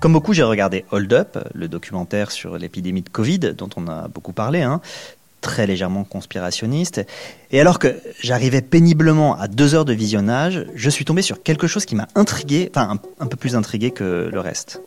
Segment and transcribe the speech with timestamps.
[0.00, 4.08] Comme beaucoup, j'ai regardé Hold Up, le documentaire sur l'épidémie de Covid dont on a
[4.08, 4.80] beaucoup parlé, hein,
[5.42, 7.06] très légèrement conspirationniste.
[7.50, 11.66] Et alors que j'arrivais péniblement à deux heures de visionnage, je suis tombé sur quelque
[11.66, 14.80] chose qui m'a intrigué, enfin un, un peu plus intrigué que le reste.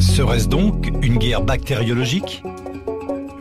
[0.00, 2.42] Serait-ce donc une guerre bactériologique?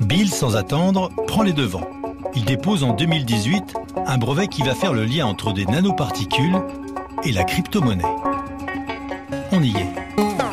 [0.02, 1.88] Bill, sans attendre, prend les devants.
[2.36, 6.58] Il dépose en 2018 un brevet qui va faire le lien entre des nanoparticules
[7.24, 8.04] et la crypto-monnaie.
[9.54, 10.47] On y est.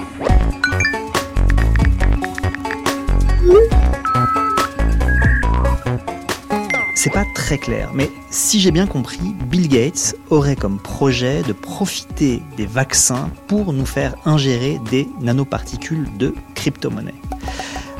[7.04, 11.52] C'est pas très clair, mais si j'ai bien compris, Bill Gates aurait comme projet de
[11.52, 17.12] profiter des vaccins pour nous faire ingérer des nanoparticules de crypto-monnaie.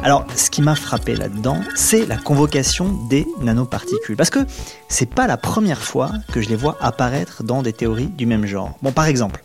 [0.03, 4.17] Alors, ce qui m'a frappé là-dedans, c'est la convocation des nanoparticules.
[4.17, 4.41] Parce que
[4.89, 8.47] c'est pas la première fois que je les vois apparaître dans des théories du même
[8.47, 8.79] genre.
[8.81, 9.45] Bon, par exemple,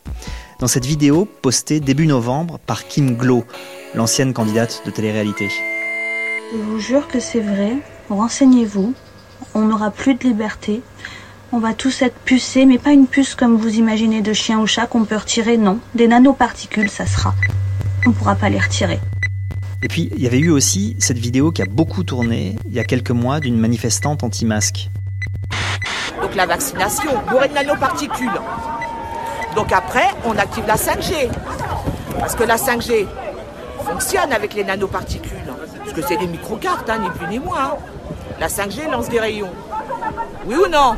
[0.60, 3.44] dans cette vidéo postée début novembre par Kim Glow,
[3.94, 5.50] l'ancienne candidate de télé-réalité.
[6.52, 7.74] Je vous jure que c'est vrai.
[8.10, 8.96] Renseignez-vous.
[9.54, 10.82] On n'aura plus de liberté.
[11.52, 14.66] On va tous être pucés, mais pas une puce comme vous imaginez de chien ou
[14.66, 15.80] chat qu'on peut retirer, non.
[15.94, 17.36] Des nanoparticules, ça sera.
[18.08, 19.00] On ne pourra pas les retirer.
[19.84, 22.80] Et puis, il y avait eu aussi cette vidéo qui a beaucoup tourné il y
[22.80, 24.90] a quelques mois d'une manifestante anti-masque.
[26.20, 28.42] Donc la vaccination, bourrée de nanoparticules.
[29.56, 31.30] Donc après, on active la 5G.
[32.20, 33.06] Parce que la 5G
[33.86, 35.49] fonctionne avec les nanoparticules.
[35.90, 37.64] Parce que c'est des microcartes, hein, ni plus ni moins.
[37.64, 37.78] hein.
[38.40, 39.50] La 5G lance des rayons.
[40.46, 40.96] Oui ou non?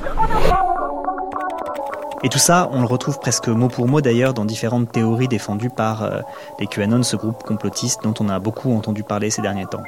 [2.23, 5.69] Et tout ça, on le retrouve presque mot pour mot d'ailleurs dans différentes théories défendues
[5.69, 6.19] par euh,
[6.59, 9.81] les QAnon, ce groupe complotiste dont on a beaucoup entendu parler ces derniers temps.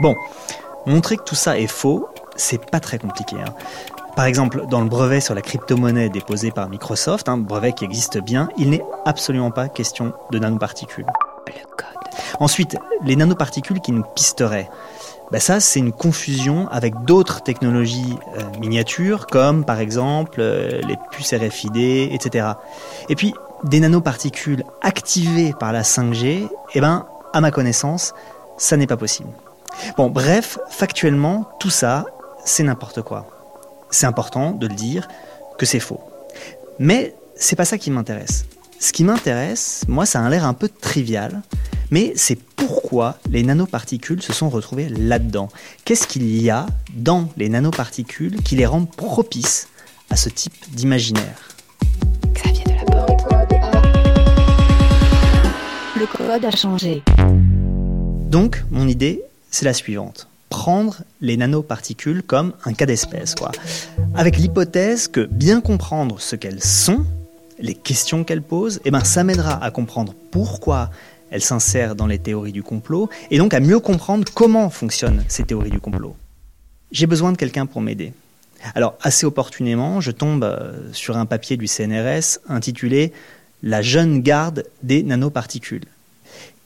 [0.00, 0.14] Bon,
[0.84, 3.36] montrer que tout ça est faux, c'est pas très compliqué.
[3.40, 3.54] hein.
[4.16, 8.18] Par exemple, dans le brevet sur la crypto-monnaie déposé par Microsoft, un brevet qui existe
[8.18, 11.06] bien, il n'est absolument pas question de nanoparticules.
[12.40, 14.68] Ensuite, les nanoparticules qui nous pisteraient.
[15.30, 20.96] Ben ça, c'est une confusion avec d'autres technologies euh, miniatures, comme par exemple euh, les
[21.10, 22.46] puces RFID, etc.
[23.10, 23.34] Et puis,
[23.64, 28.14] des nanoparticules activées par la 5G, eh ben, à ma connaissance,
[28.56, 29.28] ça n'est pas possible.
[29.96, 32.06] Bon, bref, factuellement, tout ça,
[32.44, 33.26] c'est n'importe quoi.
[33.90, 35.08] C'est important de le dire
[35.58, 36.00] que c'est faux.
[36.78, 38.46] Mais c'est pas ça qui m'intéresse.
[38.80, 41.42] Ce qui m'intéresse, moi, ça a l'air un peu trivial,
[41.90, 45.48] mais c'est pourquoi les nanoparticules se sont retrouvées là-dedans.
[45.84, 49.68] Qu'est-ce qu'il y a dans les nanoparticules qui les rendent propices
[50.10, 51.48] à ce type d'imaginaire?
[52.34, 53.18] Xavier Delaporte.
[55.98, 57.02] Le code a changé.
[58.30, 60.28] Donc, mon idée, c'est la suivante.
[60.48, 63.52] Prendre les nanoparticules comme un cas d'espèce, quoi.
[64.14, 67.04] Avec l'hypothèse que bien comprendre ce qu'elles sont,
[67.58, 70.90] les questions qu'elles posent, eh ben, ça m'aidera à comprendre pourquoi
[71.30, 75.44] elles s'insèrent dans les théories du complot, et donc à mieux comprendre comment fonctionnent ces
[75.44, 76.16] théories du complot.
[76.90, 78.12] J'ai besoin de quelqu'un pour m'aider.
[78.74, 83.12] Alors, assez opportunément, je tombe euh, sur un papier du CNRS intitulé
[83.62, 85.84] La jeune garde des nanoparticules.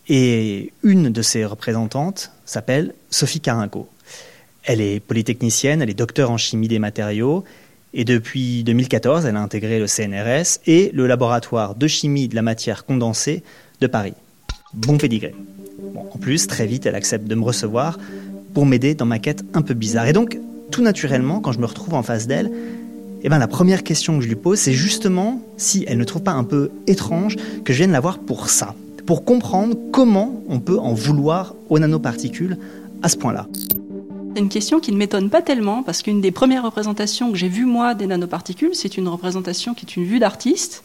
[0.08, 3.88] Et une de ses représentantes s'appelle Sophie Carinco.
[4.64, 7.44] Elle est polytechnicienne, elle est docteur en chimie des matériaux,
[7.94, 12.42] et depuis 2014, elle a intégré le CNRS et le laboratoire de chimie de la
[12.42, 13.42] matière condensée
[13.80, 14.14] de Paris.
[14.74, 15.34] Bon pédigré.
[15.94, 17.98] En plus, très vite, elle accepte de me recevoir
[18.54, 20.06] pour m'aider dans ma quête un peu bizarre.
[20.06, 20.38] Et donc,
[20.70, 22.50] tout naturellement, quand je me retrouve en face d'elle,
[23.22, 26.22] eh ben, la première question que je lui pose, c'est justement si elle ne trouve
[26.22, 28.74] pas un peu étrange que je vienne la voir pour ça,
[29.04, 32.56] pour comprendre comment on peut en vouloir aux nanoparticules
[33.02, 33.46] à ce point-là.
[34.34, 37.66] Une question qui ne m'étonne pas tellement parce qu'une des premières représentations que j'ai vues
[37.66, 40.82] moi des nanoparticules, c'est une représentation qui est une vue d'artiste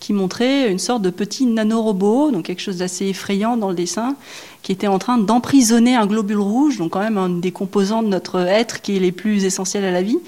[0.00, 4.16] qui montrait une sorte de petit nanorobot, donc quelque chose d'assez effrayant dans le dessin,
[4.62, 8.08] qui était en train d'emprisonner un globule rouge, donc quand même un des composants de
[8.08, 10.18] notre être qui est les plus essentiels à la vie.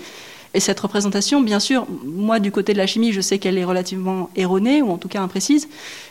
[0.54, 3.64] Et cette représentation, bien sûr, moi du côté de la chimie, je sais qu'elle est
[3.64, 5.68] relativement erronée ou en tout cas imprécise,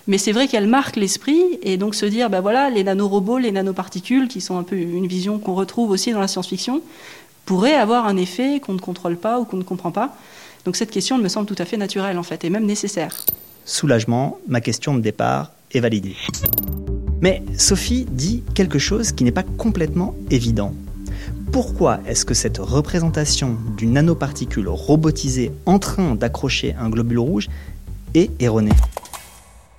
[0.07, 3.51] mais c'est vrai qu'elle marque l'esprit et donc se dire, ben voilà, les nanorobots, les
[3.51, 6.81] nanoparticules, qui sont un peu une vision qu'on retrouve aussi dans la science-fiction,
[7.45, 10.15] pourraient avoir un effet qu'on ne contrôle pas ou qu'on ne comprend pas.
[10.65, 13.25] Donc cette question me semble tout à fait naturelle en fait et même nécessaire.
[13.65, 16.15] Soulagement, ma question de départ est validée.
[17.21, 20.74] Mais Sophie dit quelque chose qui n'est pas complètement évident.
[21.51, 27.50] Pourquoi est-ce que cette représentation d'une nanoparticule robotisée en train d'accrocher un globule rouge
[28.13, 28.71] est erronée?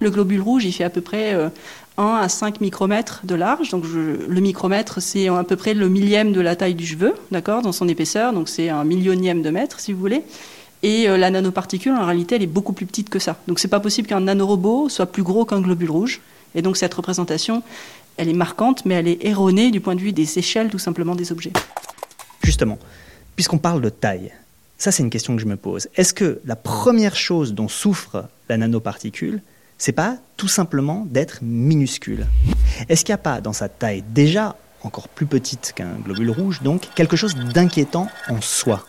[0.01, 1.49] Le globule rouge, il fait à peu près euh,
[1.97, 3.71] 1 à 5 micromètres de large.
[3.71, 7.63] Donc le micromètre, c'est à peu près le millième de la taille du cheveu, d'accord,
[7.63, 8.35] dans son épaisseur.
[8.35, 10.25] Donc c'est un millionième de mètre, si vous voulez.
[10.83, 13.37] Et euh, la nanoparticule, en réalité, elle est beaucoup plus petite que ça.
[13.49, 16.21] Donc c'est pas possible qu'un nanorobot soit plus gros qu'un globule rouge.
[16.55, 17.63] Et donc cette représentation,
[18.17, 21.15] elle est marquante, mais elle est erronée du point de vue des échelles tout simplement
[21.15, 21.53] des objets.
[22.43, 22.79] Justement,
[23.37, 24.33] puisqu'on parle de taille,
[24.79, 25.89] ça c'est une question que je me pose.
[25.97, 29.41] Est-ce que la première chose dont souffre la nanoparticule,
[29.79, 32.27] c'est pas tout simplement d'être minuscule?
[32.89, 36.63] Est-ce qu'il n'y a pas dans sa taille déjà encore plus petite qu'un globule rouge,
[36.63, 38.85] donc quelque chose d'inquiétant en soi?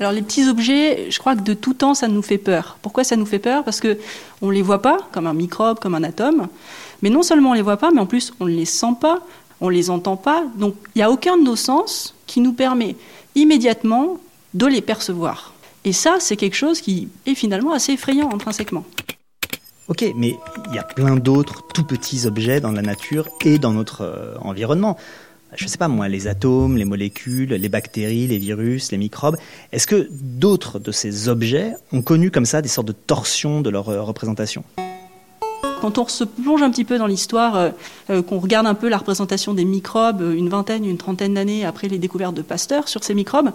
[0.00, 2.76] Alors les petits objets, je crois que de tout temps, ça nous fait peur.
[2.82, 3.62] Pourquoi ça nous fait peur?
[3.62, 3.98] Parce que
[4.40, 6.48] on les voit pas, comme un microbe, comme un atome.
[7.02, 9.20] Mais non seulement on les voit pas, mais en plus on ne les sent pas,
[9.60, 10.44] on les entend pas.
[10.56, 12.96] Donc il n'y a aucun de nos sens qui nous permet
[13.34, 14.18] immédiatement
[14.54, 15.52] de les percevoir.
[15.84, 18.84] Et ça, c'est quelque chose qui est finalement assez effrayant intrinsèquement.
[19.88, 20.36] Ok, mais
[20.68, 24.34] il y a plein d'autres tout petits objets dans la nature et dans notre euh,
[24.40, 24.96] environnement.
[25.54, 29.36] Je ne sais pas moi, les atomes, les molécules, les bactéries, les virus, les microbes.
[29.72, 33.68] Est-ce que d'autres de ces objets ont connu comme ça des sortes de torsions de
[33.68, 34.64] leur euh, représentation?
[35.82, 37.70] Quand on se plonge un petit peu dans l'histoire, euh,
[38.08, 41.88] euh, qu'on regarde un peu la représentation des microbes une vingtaine, une trentaine d'années après
[41.88, 43.50] les découvertes de Pasteur sur ces microbes,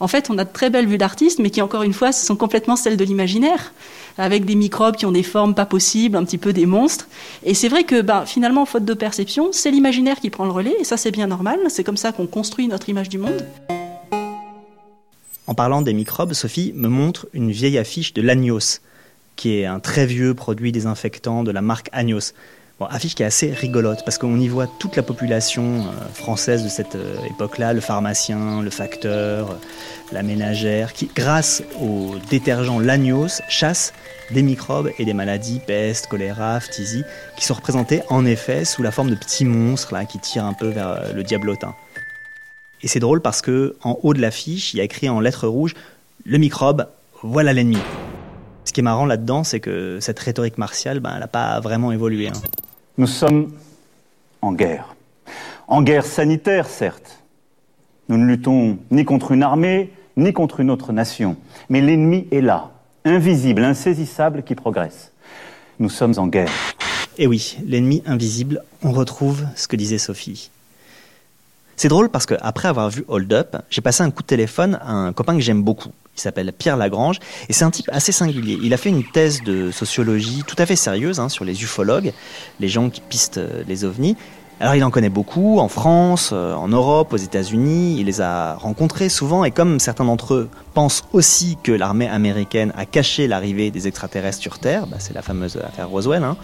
[0.00, 2.34] en fait, on a de très belles vues d'artistes, mais qui, encore une fois, sont
[2.34, 3.72] complètement celles de l'imaginaire,
[4.16, 7.06] avec des microbes qui ont des formes pas possibles, un petit peu des monstres.
[7.44, 10.74] Et c'est vrai que, bah, finalement, faute de perception, c'est l'imaginaire qui prend le relais,
[10.80, 11.60] et ça, c'est bien normal.
[11.68, 13.46] C'est comme ça qu'on construit notre image du monde.
[15.46, 18.80] En parlant des microbes, Sophie me montre une vieille affiche de l'Agnos,
[19.38, 22.34] qui est un très vieux produit désinfectant de la marque Agnos.
[22.80, 26.62] Bon, affiche qui est assez rigolote parce qu'on y voit toute la population euh, française
[26.62, 29.54] de cette euh, époque-là, le pharmacien, le facteur, euh,
[30.12, 33.92] la ménagère, qui, grâce au détergent Lagnos, chasse
[34.32, 37.04] des microbes et des maladies, peste, choléra, phtisie,
[37.36, 40.54] qui sont représentés en effet sous la forme de petits monstres là, qui tirent un
[40.54, 41.74] peu vers le diablotin.
[42.82, 45.48] Et c'est drôle parce que en haut de l'affiche, il y a écrit en lettres
[45.48, 45.74] rouges
[46.24, 46.86] le microbe,
[47.22, 47.78] voilà l'ennemi.
[48.68, 51.90] Ce qui est marrant là-dedans, c'est que cette rhétorique martiale, ben, elle n'a pas vraiment
[51.90, 52.28] évolué.
[52.28, 52.32] Hein.
[52.98, 53.50] Nous sommes
[54.42, 54.94] en guerre.
[55.68, 57.22] En guerre sanitaire, certes.
[58.10, 61.38] Nous ne luttons ni contre une armée, ni contre une autre nation.
[61.70, 62.70] Mais l'ennemi est là,
[63.06, 65.12] invisible, insaisissable, qui progresse.
[65.78, 66.52] Nous sommes en guerre.
[67.16, 70.50] Et oui, l'ennemi invisible, on retrouve ce que disait Sophie.
[71.76, 74.92] C'est drôle parce qu'après avoir vu Hold Up, j'ai passé un coup de téléphone à
[74.92, 75.92] un copain que j'aime beaucoup.
[76.18, 78.58] Il s'appelle Pierre Lagrange et c'est un type assez singulier.
[78.62, 82.12] Il a fait une thèse de sociologie tout à fait sérieuse hein, sur les ufologues,
[82.58, 84.16] les gens qui pistent euh, les ovnis.
[84.60, 88.54] Alors il en connaît beaucoup en France, euh, en Europe, aux États-Unis, il les a
[88.54, 89.44] rencontrés souvent.
[89.44, 94.42] Et comme certains d'entre eux pensent aussi que l'armée américaine a caché l'arrivée des extraterrestres
[94.42, 96.36] sur Terre, bah, c'est la fameuse affaire Roswell, hein,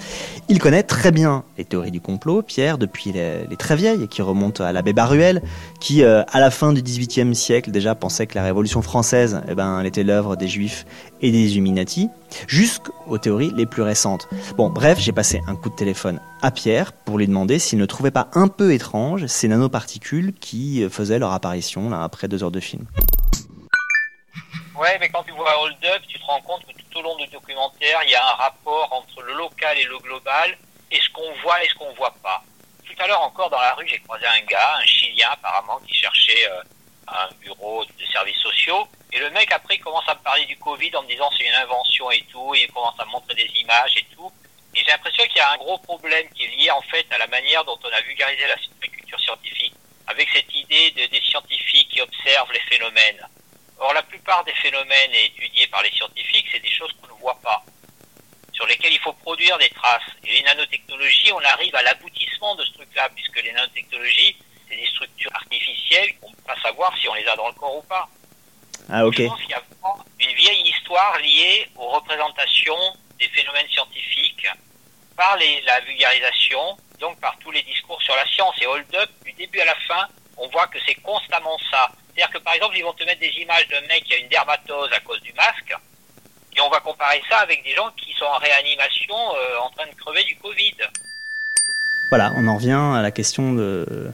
[0.49, 4.63] il connaît très bien les théories du complot, Pierre, depuis les, très vieilles, qui remontent
[4.63, 5.43] à l'abbé Baruel,
[5.81, 9.57] qui euh, à la fin du XVIIIe siècle déjà pensait que la Révolution française eh
[9.57, 10.87] ben, était l'œuvre des Juifs
[11.25, 12.11] et des Illuminati,
[12.47, 14.29] jusqu'aux théories les plus récentes.
[14.57, 17.87] Bon, bref, j'ai passé un coup de téléphone à Pierre pour lui demander s'il ne
[17.87, 22.45] trouvait pas un peu étrange ces nanoparticules qui euh, faisaient leur apparition là, après deux
[22.45, 22.85] heures de film.
[24.77, 27.17] Ouais, mais quand tu vois Hold Up, tu te rends compte que tout au long
[27.17, 30.59] du documentaire, il y a un rapport entre le local et le global,
[30.91, 32.45] et ce qu'on voit et ce qu'on voit pas.
[32.85, 35.95] Tout à l'heure encore dans la rue, j'ai croisé un gars, un Chilien apparemment, qui
[35.95, 36.63] cherchait euh,
[37.09, 40.57] un bureau de services sociaux, et le mec, après, il commence à me parler du
[40.59, 43.35] Covid en me disant c'est une invention et tout, et il commence à me montrer
[43.35, 44.31] des images et tout.
[44.75, 47.19] Et j'ai l'impression qu'il y a un gros problème qui est lié en fait à
[47.19, 49.75] la manière dont on a vulgarisé la culture scientifique,
[50.09, 53.25] avec cette idée de, des scientifiques qui observent les phénomènes.
[53.79, 57.39] Or, la plupart des phénomènes étudiés par les scientifiques, c'est des choses qu'on ne voit
[57.41, 57.63] pas,
[58.53, 60.03] sur lesquelles il faut produire des traces.
[60.25, 64.37] Et les nanotechnologies, on arrive à l'aboutissement de ce truc-là, puisque les nanotechnologies,
[64.75, 67.55] c'est des structures artificielles qu'on ne peut pas savoir si on les a dans le
[67.55, 68.09] corps ou pas.
[68.91, 69.17] Ah, ok.
[69.17, 69.63] Je pense qu'il y a
[70.21, 74.47] une vieille histoire liée aux représentations des phénomènes scientifiques
[75.17, 78.55] par les, la vulgarisation, donc par tous les discours sur la science.
[78.61, 81.91] Et hold up, du début à la fin, on voit que c'est constamment ça.
[82.15, 84.29] C'est-à-dire que par exemple, ils vont te mettre des images d'un mec qui a une
[84.29, 85.75] dermatose à cause du masque,
[86.57, 89.87] et on va comparer ça avec des gens qui sont en réanimation euh, en train
[89.87, 90.75] de crever du Covid.
[92.11, 94.13] Voilà, on en revient à la question de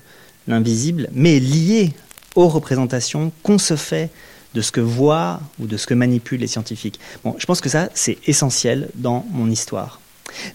[0.49, 1.93] l'invisible, mais lié
[2.35, 4.11] aux représentations qu'on se fait
[4.55, 6.99] de ce que voient ou de ce que manipulent les scientifiques.
[7.39, 10.01] Je pense que ça, c'est essentiel dans mon histoire.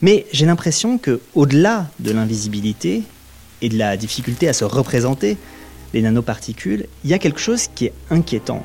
[0.02, 3.04] Mais j'ai l'impression que, au-delà de l'invisibilité
[3.62, 5.38] et de la difficulté à se représenter
[5.94, 8.64] les nanoparticules, il y a quelque chose qui est inquiétant.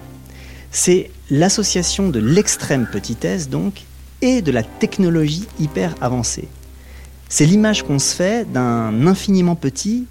[0.73, 3.83] C'est l'association de l'extrême petitesse, donc,
[4.23, 6.49] et de la technologie hyper avancée.
[7.29, 10.07] C'est l'image qu'on se fait d'un infiniment petit,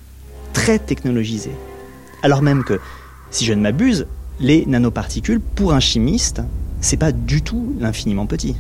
[0.60, 1.52] très technologisé.
[2.22, 2.82] Alors même que,
[3.32, 4.08] si je ne m'abuse,
[4.42, 6.42] les nanoparticules, pour un chimiste,
[6.82, 8.58] c'est pas du tout l'infiniment petit.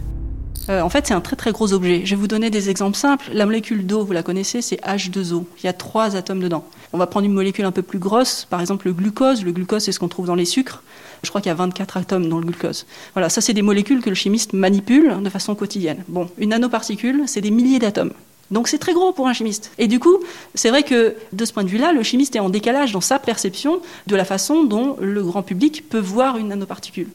[0.70, 2.03] Euh, en fait, c'est un très très gros objet.
[2.06, 3.25] Je vais vous donner des exemples simples.
[3.34, 5.44] La molécule d'eau, vous la connaissez, c'est H2O.
[5.62, 6.63] Il y a trois atomes dedans.
[6.94, 9.44] On va prendre une molécule un peu plus grosse, par exemple le glucose.
[9.44, 10.84] Le glucose, c'est ce qu'on trouve dans les sucres.
[11.24, 12.86] Je crois qu'il y a 24 atomes dans le glucose.
[13.13, 16.06] Voilà, ça c'est des molécules que le chimiste manipule de façon quotidienne.
[16.08, 18.13] Bon, une nanoparticule, c'est des milliers d'atomes.
[18.51, 19.72] Donc c'est très gros pour un chimiste.
[19.77, 20.18] Et du coup,
[20.56, 23.20] c'est vrai que de ce point de vue-là, le chimiste est en décalage dans sa
[23.20, 27.10] perception de la façon dont le grand public peut voir une nanoparticule.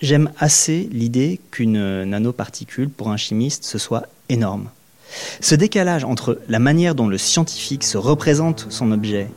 [0.00, 4.68] J'aime assez l'idée qu'une nanoparticule, pour un chimiste, ce soit énorme.
[5.40, 9.28] Ce décalage entre la manière dont le scientifique se représente son objet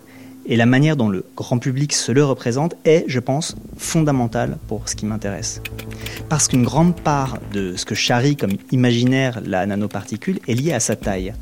[0.46, 4.90] et la manière dont le grand public se le représente est, je pense, fondamental pour
[4.90, 5.62] ce qui m'intéresse.
[6.30, 10.80] Parce qu'une grande part de ce que charrie comme imaginaire la nanoparticule est liée à
[10.80, 11.34] sa taille.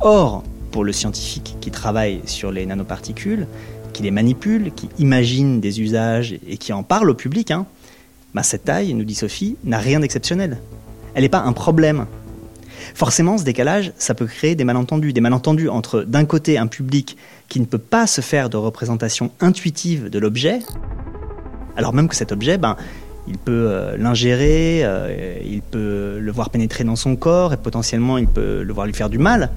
[0.00, 3.46] Or, pour le scientifique qui travaille sur les nanoparticules,
[3.92, 7.66] qui les manipule, qui imagine des usages et qui en parle au public, hein,
[8.34, 10.58] bah, cette taille, nous dit Sophie, n'a rien d'exceptionnel.
[11.14, 12.06] Elle n'est pas un problème.
[12.94, 15.12] Forcément, ce décalage, ça peut créer des malentendus.
[15.12, 17.16] Des malentendus entre, d'un côté, un public
[17.48, 20.60] qui ne peut pas se faire de représentation intuitive de l'objet,
[21.76, 22.76] alors même que cet objet, ben,
[23.28, 28.18] il peut euh, l'ingérer, euh, il peut le voir pénétrer dans son corps et potentiellement
[28.18, 29.50] il peut le voir lui faire du mal.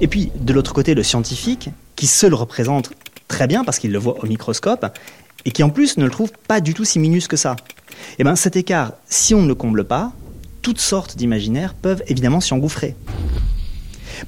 [0.00, 2.90] Et puis de l'autre côté, le scientifique, qui se le représente
[3.28, 4.86] très bien parce qu'il le voit au microscope
[5.44, 7.56] et qui en plus ne le trouve pas du tout si minus que ça.
[8.12, 10.12] Et eh bien cet écart, si on ne le comble pas,
[10.62, 12.94] toutes sortes d'imaginaires peuvent évidemment s'y engouffrer.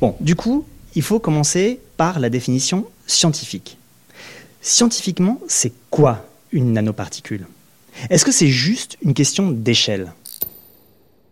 [0.00, 3.78] Bon, du coup, il faut commencer par la définition scientifique.
[4.60, 7.46] Scientifiquement, c'est quoi une nanoparticule?
[8.10, 10.12] Est-ce que c'est juste une question d'échelle?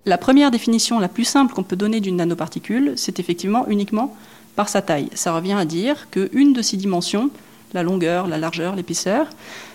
[0.07, 4.17] La première définition la plus simple qu'on peut donner d'une nanoparticule, c'est effectivement uniquement
[4.57, 5.11] par sa taille.
[5.15, 7.31] Ça revient à dire qu'une de ses dimensions,
[7.73, 9.29] la longueur, la largeur, l'épaisseur,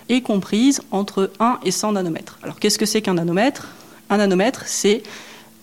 [0.10, 2.40] est comprise entre 1 et 100 nanomètres.
[2.44, 3.70] Alors qu'est-ce que c'est qu'un nanomètre?
[4.10, 5.04] Un nanomètre, c'est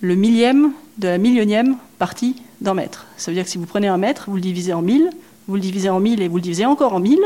[0.00, 3.06] le millième de la millionième partie d'un mètre.
[3.16, 5.10] Ça veut dire que si vous prenez un mètre, vous le divisez en 1000,
[5.48, 7.18] vous le divisez en 1000 et vous le divisez encore en 1000,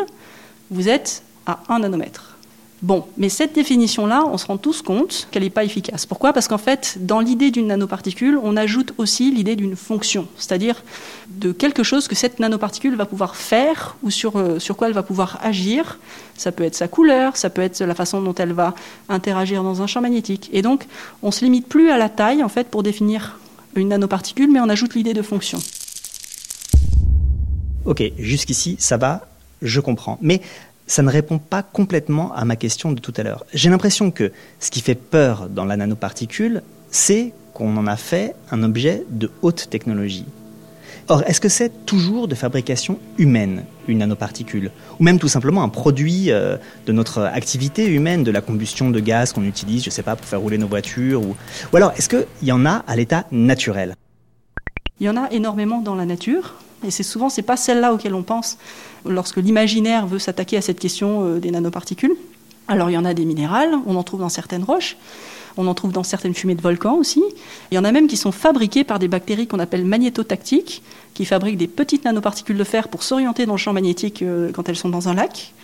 [0.71, 2.37] vous êtes à 1 nanomètre.
[2.83, 6.05] Bon, mais cette définition-là, on se rend tous compte qu'elle n'est pas efficace.
[6.05, 6.35] Pourquoi?
[6.35, 10.83] Parce qu'en fait, dans l'idée d'une nanoparticule, on ajoute aussi l'idée d'une fonction, c'est-à-dire
[11.29, 14.93] de quelque chose que cette nanoparticule va pouvoir faire ou sur, euh, sur quoi elle
[14.93, 15.99] va pouvoir agir.
[16.37, 18.75] Ça peut être sa couleur, ça peut être la façon dont elle va
[19.09, 20.51] interagir dans un champ magnétique.
[20.53, 20.87] Et donc,
[21.23, 23.39] on ne se limite plus à la taille, en fait, pour définir
[23.77, 25.59] une nanoparticule, mais on ajoute l'idée de fonction.
[27.85, 29.29] Ok, jusqu'ici, ça va,
[29.63, 30.19] je comprends.
[30.21, 30.41] Mais
[30.87, 33.45] ça ne répond pas complètement à ma question de tout à l'heure.
[33.53, 38.35] J'ai l'impression que ce qui fait peur dans la nanoparticule, c'est qu'on en a fait
[38.51, 40.27] un objet de haute technologie.
[41.09, 45.69] Or, est-ce que c'est toujours de fabrication humaine, une nanoparticule Ou même tout simplement un
[45.69, 49.93] produit euh, de notre activité humaine, de la combustion de gaz qu'on utilise, je ne
[49.93, 51.37] sais pas, pour faire rouler nos voitures Ou,
[51.75, 53.95] alors, est-ce qu'il y en a à l'état naturel?
[54.99, 56.55] Il y en a énormément dans la nature.
[56.85, 58.59] Et c'est souvent, c'est pas celle-là auquel on pense
[59.05, 62.17] lorsque l'imaginaire veut s'attaquer à cette question euh, des nanoparticules.
[62.69, 64.97] Alors il y en a des minérales, on en trouve dans certaines roches,
[65.57, 67.23] on en trouve dans certaines fumées de volcans aussi.
[67.71, 70.83] Il y en a même qui sont fabriquées par des bactéries qu'on appelle magnétotactiques,
[71.15, 74.69] qui fabriquent des petites nanoparticules de fer pour s'orienter dans le champ magnétique euh, quand
[74.69, 75.55] elles sont dans un lac.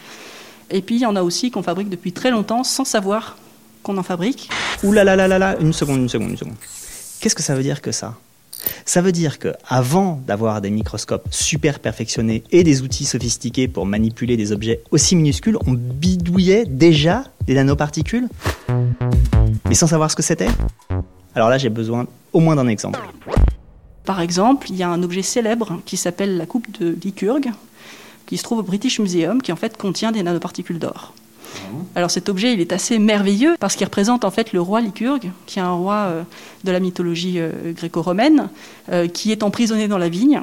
[0.70, 3.36] Et puis il y en a aussi qu'on fabrique depuis très longtemps sans savoir
[3.82, 4.48] qu'on en fabrique.
[4.82, 6.56] Ouh là là là là là, une seconde, une seconde, une seconde.
[7.20, 8.16] Qu'est-ce que ça veut dire que ça?
[8.84, 14.36] Ça veut dire qu'avant d'avoir des microscopes super perfectionnés et des outils sophistiqués pour manipuler
[14.36, 18.28] des objets aussi minuscules, on bidouillait déjà des nanoparticules?
[19.68, 20.48] Mais sans savoir ce que c'était
[21.34, 23.00] Alors là, j'ai besoin au moins d'un exemple.
[24.04, 27.50] Par exemple, il y a un objet célèbre qui s'appelle la coupe de Lycurgue,
[28.26, 31.14] qui se trouve au British Museum, qui en fait contient des nanoparticules d'or.
[31.94, 35.30] Alors cet objet, il est assez merveilleux parce qu'il représente en fait le roi Lycurgue,
[35.46, 36.22] qui est un roi euh,
[36.64, 38.48] de la mythologie euh, gréco-romaine,
[38.90, 40.42] euh, qui est emprisonné dans la vigne.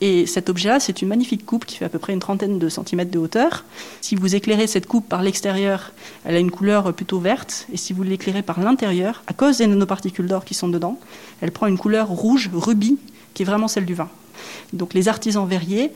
[0.00, 2.68] Et cet objet-là, c'est une magnifique coupe qui fait à peu près une trentaine de
[2.68, 3.64] centimètres de hauteur.
[4.00, 5.92] Si vous éclairez cette coupe par l'extérieur,
[6.24, 7.66] elle a une couleur plutôt verte.
[7.72, 11.00] Et si vous l'éclairez par l'intérieur, à cause des nanoparticules d'or qui sont dedans,
[11.40, 12.98] elle prend une couleur rouge, rubis,
[13.34, 14.08] qui est vraiment celle du vin.
[14.72, 15.90] Donc les artisans verriers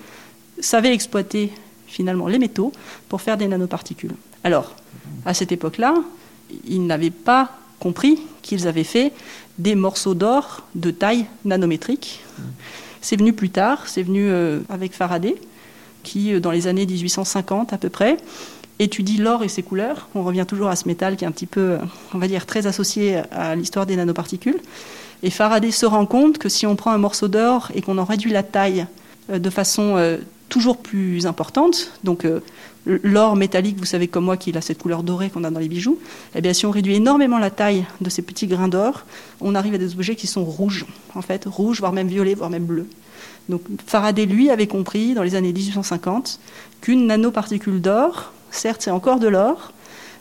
[0.60, 1.52] savaient exploiter
[1.86, 2.72] finalement les métaux
[3.08, 4.14] pour faire des nanoparticules.
[4.42, 4.74] Alors,
[5.24, 5.94] à cette époque-là,
[6.66, 9.12] ils n'avaient pas compris qu'ils avaient fait
[9.58, 12.20] des morceaux d'or de taille nanométrique.
[13.02, 15.34] C'est venu plus tard, c'est venu euh, avec Faraday,
[16.04, 18.16] qui, euh, dans les années 1850 à peu près,
[18.78, 20.08] étudie l'or et ses couleurs.
[20.14, 21.78] On revient toujours à ce métal qui est un petit peu,
[22.14, 24.60] on va dire, très associé à l'histoire des nanoparticules.
[25.24, 28.04] Et Faraday se rend compte que si on prend un morceau d'or et qu'on en
[28.04, 28.86] réduit la taille
[29.30, 30.18] euh, de façon
[30.52, 31.90] toujours plus importante.
[32.04, 32.40] Donc euh,
[32.84, 35.68] l'or métallique, vous savez comme moi qu'il a cette couleur dorée qu'on a dans les
[35.68, 35.98] bijoux.
[36.34, 39.06] Eh bien, si on réduit énormément la taille de ces petits grains d'or,
[39.40, 42.50] on arrive à des objets qui sont rouges, en fait, rouges, voire même violets, voire
[42.50, 42.86] même bleus.
[43.48, 46.38] Donc Faraday, lui, avait compris dans les années 1850
[46.82, 49.72] qu'une nanoparticule d'or, certes c'est encore de l'or,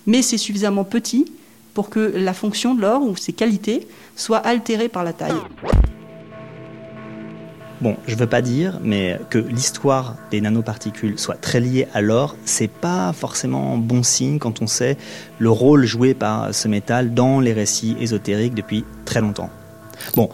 [0.08, 1.30] mais c'est suffisamment petit
[1.74, 3.86] pour que la fonction de l'or ou ses qualités
[4.16, 5.42] soient altérées par la taille.
[7.82, 12.36] Bon, je veux pas dire, mais que l'histoire des nanoparticules soit très liée à l'or,
[12.46, 14.98] c'est pas forcément bon signe quand on sait
[15.40, 19.50] le rôle joué par ce métal dans les récits ésotériques depuis très longtemps.
[20.16, 20.30] Bon,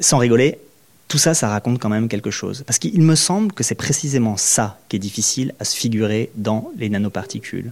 [0.00, 0.60] sans rigoler,
[1.08, 2.64] tout ça, ça raconte quand même quelque chose.
[2.66, 6.70] Parce qu'il me semble que c'est précisément ça qui est difficile à se figurer dans
[6.78, 7.70] les nanoparticules.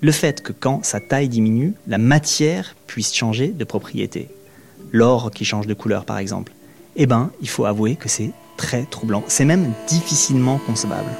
[0.00, 4.28] Le fait que quand sa taille diminue, la matière puisse changer de propriété.
[4.92, 6.52] L'or qui change de couleur, par exemple.
[6.94, 9.24] Eh ben, il faut avouer que c'est très troublant.
[9.26, 11.10] C'est même difficilement concevable.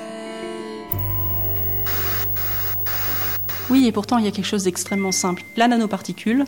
[3.70, 5.42] Oui, et pourtant, il y a quelque chose d'extrêmement simple.
[5.56, 6.44] La nanoparticule,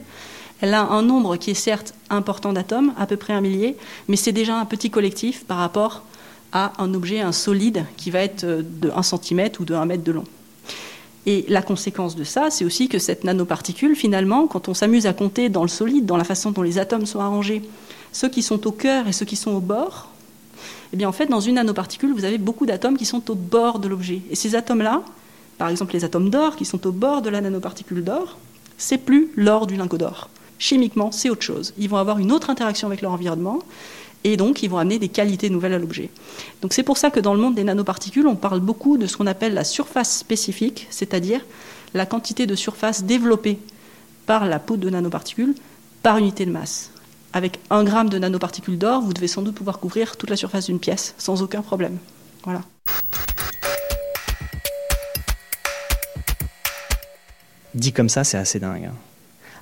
[0.61, 3.77] elle a un nombre qui est certes important d'atomes, à peu près un millier,
[4.09, 6.03] mais c'est déjà un petit collectif par rapport
[6.53, 10.05] à un objet, un solide, qui va être de 1 cm ou de 1 mètre
[10.05, 10.25] de long.
[11.27, 15.15] Et la conséquence de ça, c'est aussi que cette nanoparticule, finalement, quand on s'amuse à
[15.15, 17.63] compter dans le solide, dans la façon dont les atomes sont arrangés,
[18.13, 20.09] ceux qui sont au cœur et ceux qui sont au bord,
[20.93, 23.79] eh bien en fait, dans une nanoparticule, vous avez beaucoup d'atomes qui sont au bord
[23.79, 24.23] de l'objet.
[24.31, 25.03] Et ces atomes-là,
[25.59, 28.39] par exemple les atomes d'or qui sont au bord de la nanoparticule d'or,
[28.77, 30.29] c'est plus l'or du lingot d'or.
[30.59, 31.75] Chimiquement, c'est autre chose.
[31.79, 33.61] Ils vont avoir une autre interaction avec leur environnement
[34.25, 36.11] et donc ils vont amener des qualités nouvelles à l'objet.
[36.63, 39.17] Donc c'est pour ça que dans le monde des nanoparticules, on parle beaucoup de ce
[39.17, 41.41] qu'on appelle la surface spécifique, c'est-à-dire
[41.93, 43.59] la quantité de surface développée
[44.27, 45.55] par la poudre de nanoparticules
[46.03, 46.91] par unité de masse.
[47.37, 50.67] Avec un gramme de nanoparticules d'or, vous devez sans doute pouvoir couvrir toute la surface
[50.67, 51.99] d'une pièce sans aucun problème.
[52.45, 52.63] Voilà.
[57.75, 58.85] Dit comme ça, c'est assez dingue.
[58.85, 58.95] Hein.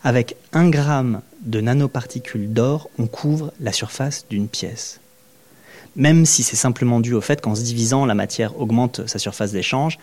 [0.04, 5.00] Avec un gramme de nanoparticules d'or, on couvre la surface d'une pièce.
[5.96, 9.52] Même si c'est simplement dû au fait qu'en se divisant, la matière augmente sa surface
[9.52, 9.98] d'échange,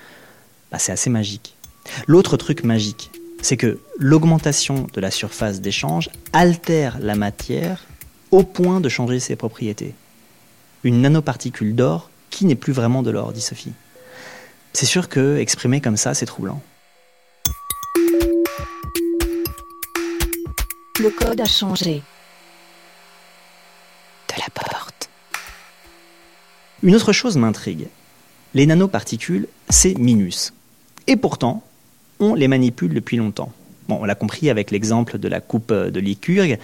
[0.71, 1.55] bah c'est assez magique.
[2.07, 7.85] L'autre truc magique, c'est que l'augmentation de la surface d'échange altère la matière
[8.31, 9.93] au point de changer ses propriétés.
[10.83, 13.73] Une nanoparticule d'or qui n'est plus vraiment de l'or, dit Sophie.
[14.73, 16.61] C'est sûr que exprimé comme ça, c'est troublant.
[20.99, 22.03] Le code a changé.
[24.27, 25.09] De la porte.
[26.83, 27.87] Une autre chose m'intrigue.
[28.53, 30.53] Les nanoparticules, c'est minus.
[31.07, 31.63] Et pourtant,
[32.19, 33.51] on les manipule depuis longtemps.
[33.87, 36.59] Bon, on l'a compris avec l'exemple de la coupe de Lycurgue,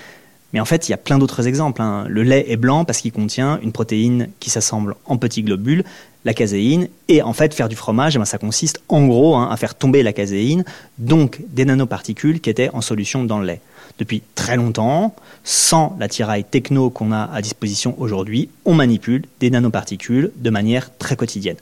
[0.56, 1.82] mais en fait, il y a plein d'autres exemples.
[1.82, 2.06] Hein.
[2.08, 5.84] Le lait est blanc parce qu'il contient une protéine qui s'assemble en petits globules,
[6.24, 6.88] la caséine.
[7.10, 9.76] Et en fait, faire du fromage, eh ben, ça consiste en gros hein, à faire
[9.76, 10.64] tomber la caséine,
[10.98, 13.60] donc des nanoparticules qui étaient en solution dans le lait.
[14.00, 15.14] Depuis très longtemps,
[15.44, 20.90] sans la tiraille techno qu'on a à disposition aujourd'hui, on manipule des nanoparticules de manière
[20.98, 21.58] très quotidienne.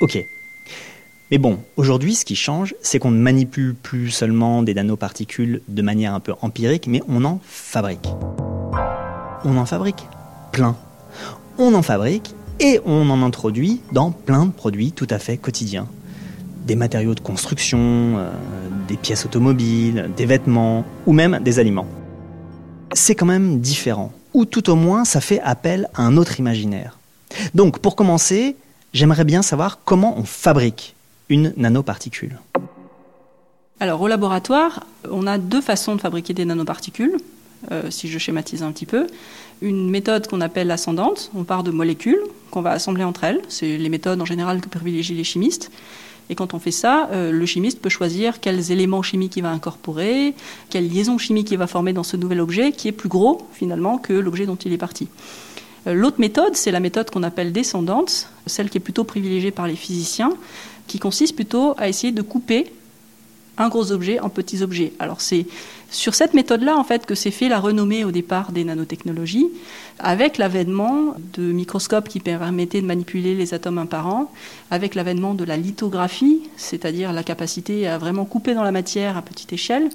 [0.00, 0.18] Ok,
[1.30, 5.82] mais bon, aujourd'hui, ce qui change, c'est qu'on ne manipule plus seulement des nanoparticules de
[5.82, 8.08] manière un peu empirique, mais on en fabrique.
[9.44, 10.08] On en fabrique
[10.50, 10.76] plein.
[11.56, 15.86] On en fabrique et on en introduit dans plein de produits tout à fait quotidiens.
[16.66, 18.30] Des matériaux de construction, euh,
[18.88, 21.86] des pièces automobiles, des vêtements ou même des aliments.
[22.92, 26.98] C'est quand même différent, ou tout au moins ça fait appel à un autre imaginaire.
[27.54, 28.56] Donc pour commencer,
[28.92, 30.96] j'aimerais bien savoir comment on fabrique
[31.30, 32.38] une nanoparticule
[33.78, 37.16] Alors au laboratoire, on a deux façons de fabriquer des nanoparticules,
[37.70, 39.06] euh, si je schématise un petit peu.
[39.62, 43.78] Une méthode qu'on appelle l'ascendante, on part de molécules qu'on va assembler entre elles, c'est
[43.78, 45.70] les méthodes en général que privilégient les chimistes.
[46.30, 49.50] Et quand on fait ça, euh, le chimiste peut choisir quels éléments chimiques il va
[49.50, 50.34] incorporer,
[50.68, 53.98] quelle liaison chimique il va former dans ce nouvel objet, qui est plus gros finalement
[53.98, 55.08] que l'objet dont il est parti.
[55.86, 59.66] Euh, l'autre méthode, c'est la méthode qu'on appelle descendante, celle qui est plutôt privilégiée par
[59.66, 60.32] les physiciens,
[60.90, 62.72] qui consiste plutôt à essayer de couper
[63.58, 64.92] un gros objet en petits objets.
[64.98, 65.46] Alors c'est
[65.88, 69.46] sur cette méthode-là en fait que s'est fait la renommée au départ des nanotechnologies,
[70.00, 74.26] avec l'avènement de microscopes qui permettaient de manipuler les atomes un par un,
[74.72, 79.22] avec l'avènement de la lithographie, c'est-à-dire la capacité à vraiment couper dans la matière à
[79.22, 79.90] petite échelle.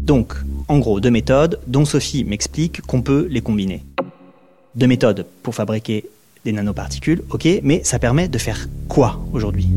[0.00, 0.32] Donc,
[0.68, 3.84] en gros, deux méthodes dont Sophie m'explique qu'on peut les combiner.
[4.74, 6.06] Deux méthodes pour fabriquer
[6.44, 9.68] des nanoparticules, ok, mais ça permet de faire quoi aujourd'hui?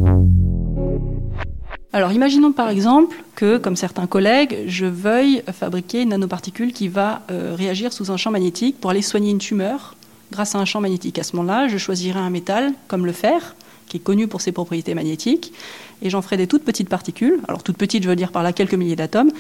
[1.93, 7.21] Alors imaginons par exemple que, comme certains collègues, je veuille fabriquer une nanoparticule qui va
[7.32, 9.95] euh, réagir sous un champ magnétique pour aller soigner une tumeur
[10.32, 11.19] grâce à un champ magnétique.
[11.19, 13.56] À ce moment-là, je choisirai un métal comme le fer,
[13.88, 15.54] qui est connu pour ses propriétés magnétiques,
[16.01, 18.51] et j'en ferai des toutes petites particules, alors toutes petites, je veux dire par là
[18.51, 19.32] quelques milliers d'atomes,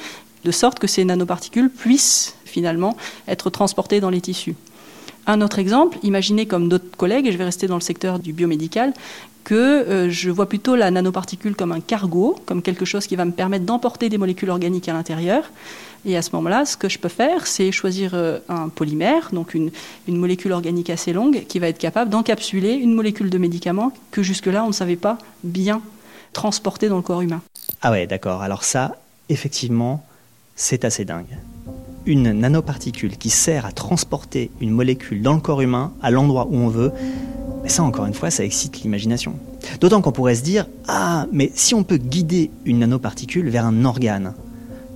[0.45, 2.95] de sorte que ces nanoparticules puissent finalement
[3.27, 4.55] être transportées dans les tissus.
[5.27, 8.33] Un autre exemple, imaginez comme d'autres collègues, et je vais rester dans le secteur du
[8.33, 8.93] biomédical,
[9.43, 13.25] que euh, je vois plutôt la nanoparticule comme un cargo, comme quelque chose qui va
[13.25, 15.43] me permettre d'emporter des molécules organiques à l'intérieur.
[16.05, 19.53] Et à ce moment-là, ce que je peux faire, c'est choisir euh, un polymère, donc
[19.53, 19.71] une,
[20.07, 24.21] une, molécule organique assez longue, qui va être capable d'encapsuler une molécule de médicament que
[24.21, 25.81] jusque-là, on ne savait pas bien
[26.33, 27.41] transporter dans le corps humain.
[27.81, 28.41] Ah ouais, d'accord.
[28.41, 28.95] Alors ça,
[29.29, 30.05] effectivement,
[30.55, 31.37] c'est assez dingue
[32.05, 36.55] une nanoparticule qui sert à transporter une molécule dans le corps humain à l'endroit où
[36.55, 36.91] on veut,
[37.67, 39.35] ça encore une fois, ça excite l'imagination.
[39.79, 43.85] D'autant qu'on pourrait se dire, ah, mais si on peut guider une nanoparticule vers un
[43.85, 44.33] organe,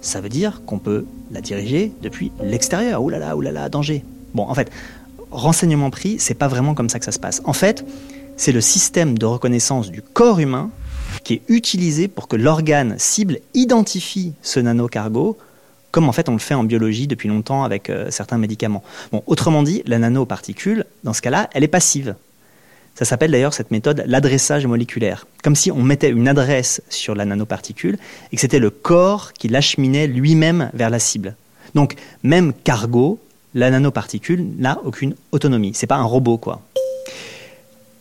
[0.02, 3.04] ça veut dire qu'on peut la diriger depuis l'extérieur.
[3.04, 4.04] Ouh là là, ouh là là, danger.
[4.34, 4.72] Bon, en fait,
[5.32, 7.41] renseignement pris, c'est pas vraiment comme ça que ça se passe.
[7.45, 7.86] En fait,
[8.38, 10.69] c'est le système de reconnaissance du corps humain
[11.24, 15.38] qui est utilisé pour que l'organe cible identifie ce nanocargo
[15.91, 18.84] comme en fait on le fait en biologie depuis longtemps avec euh, certains médicaments.
[19.12, 22.15] Bon, autrement dit, la nanoparticule, dans ce cas-là, elle est passive.
[22.95, 27.25] Ça s'appelle d'ailleurs cette méthode l'adressage moléculaire, comme si on mettait une adresse sur la
[27.25, 27.97] nanoparticule
[28.32, 31.36] et que c'était le corps qui l'acheminait lui-même vers la cible.
[31.75, 33.19] Donc, même cargo,
[33.54, 35.71] la nanoparticule n'a aucune autonomie.
[35.75, 36.62] C'est pas un robot, quoi.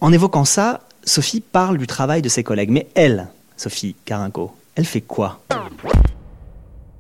[0.01, 2.71] En évoquant ça, Sophie parle du travail de ses collègues.
[2.71, 5.41] Mais elle, Sophie Carinco, elle fait quoi?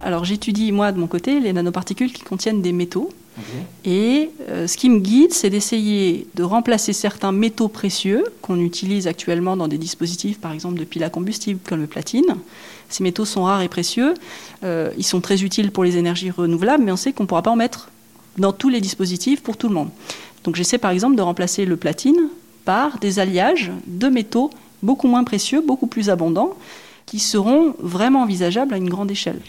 [0.01, 3.11] Alors j'étudie moi de mon côté les nanoparticules qui contiennent des métaux.
[3.85, 9.07] Et euh, ce qui me guide, c'est d'essayer de remplacer certains métaux précieux qu'on utilise
[9.07, 12.27] actuellement dans des dispositifs, par exemple de piles à combustible comme le platine.
[12.89, 14.15] Ces métaux sont rares et précieux.
[14.65, 17.43] Euh, ils sont très utiles pour les énergies renouvelables, mais on sait qu'on ne pourra
[17.43, 17.91] pas en mettre
[18.39, 19.91] dans tous les dispositifs pour tout le monde.
[20.43, 22.29] Donc j'essaie par exemple de remplacer le platine
[22.65, 24.51] par des alliages de métaux
[24.83, 26.55] beaucoup moins précieux, beaucoup plus abondants
[27.09, 29.41] qui seront vraiment envisageables à une grande échelle.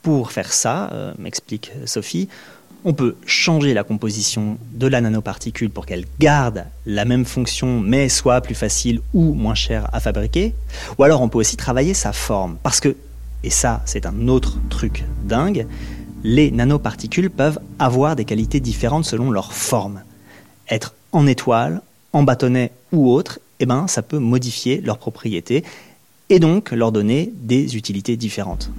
[0.00, 2.26] Pour faire ça, euh, m'explique Sophie,
[2.86, 8.08] on peut changer la composition de la nanoparticule pour qu'elle garde la même fonction mais
[8.08, 10.54] soit plus facile ou moins chère à fabriquer.
[10.96, 12.56] Ou alors on peut aussi travailler sa forme.
[12.62, 12.96] Parce que,
[13.44, 15.66] et ça c'est un autre truc dingue,
[16.24, 20.00] les nanoparticules peuvent avoir des qualités différentes selon leur forme.
[20.70, 21.82] Être en étoile,
[22.14, 25.62] en bâtonnet ou autre, eh ben, ça peut modifier leurs propriétés
[26.30, 28.70] et donc leur donner des utilités différentes.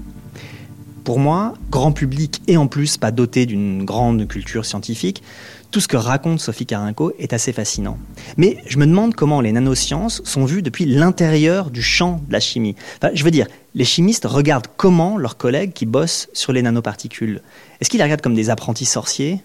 [1.03, 5.23] Pour moi, grand public et en plus pas doté d'une grande culture scientifique,
[5.71, 7.97] tout ce que raconte Sophie Carinco est assez fascinant.
[8.35, 12.41] Mais je me demande comment les nanosciences sont vues depuis l'intérieur du champ de la
[12.41, 12.75] chimie.
[13.13, 17.41] je veux dire, les chimistes regardent comment leurs collègues qui bossent sur les nanoparticules.
[17.79, 19.41] Est-ce qu'ils les regardent comme des apprentis sorciers?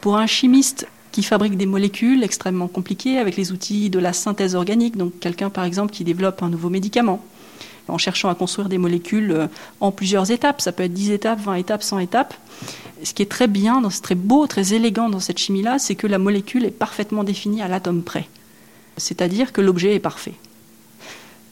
[0.00, 0.86] Pour un chimiste,
[1.16, 4.98] qui fabrique des molécules extrêmement compliquées avec les outils de la synthèse organique.
[4.98, 7.24] Donc quelqu'un par exemple qui développe un nouveau médicament
[7.88, 9.46] en cherchant à construire des molécules euh,
[9.80, 10.60] en plusieurs étapes.
[10.60, 12.34] Ça peut être 10 étapes, 20 étapes, 100 étapes.
[13.02, 16.06] Ce qui est très bien, c'est très beau, très élégant dans cette chimie-là, c'est que
[16.06, 18.28] la molécule est parfaitement définie à l'atome près.
[18.98, 20.34] C'est-à-dire que l'objet est parfait.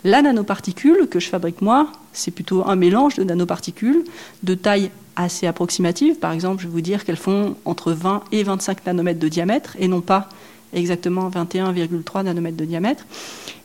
[0.05, 4.05] La nanoparticule que je fabrique moi, c'est plutôt un mélange de nanoparticules
[4.43, 6.19] de taille assez approximatives.
[6.19, 9.77] Par exemple, je vais vous dire qu'elles font entre 20 et 25 nanomètres de diamètre
[9.79, 10.29] et non pas
[10.73, 13.07] exactement 21,3 nanomètres de diamètre.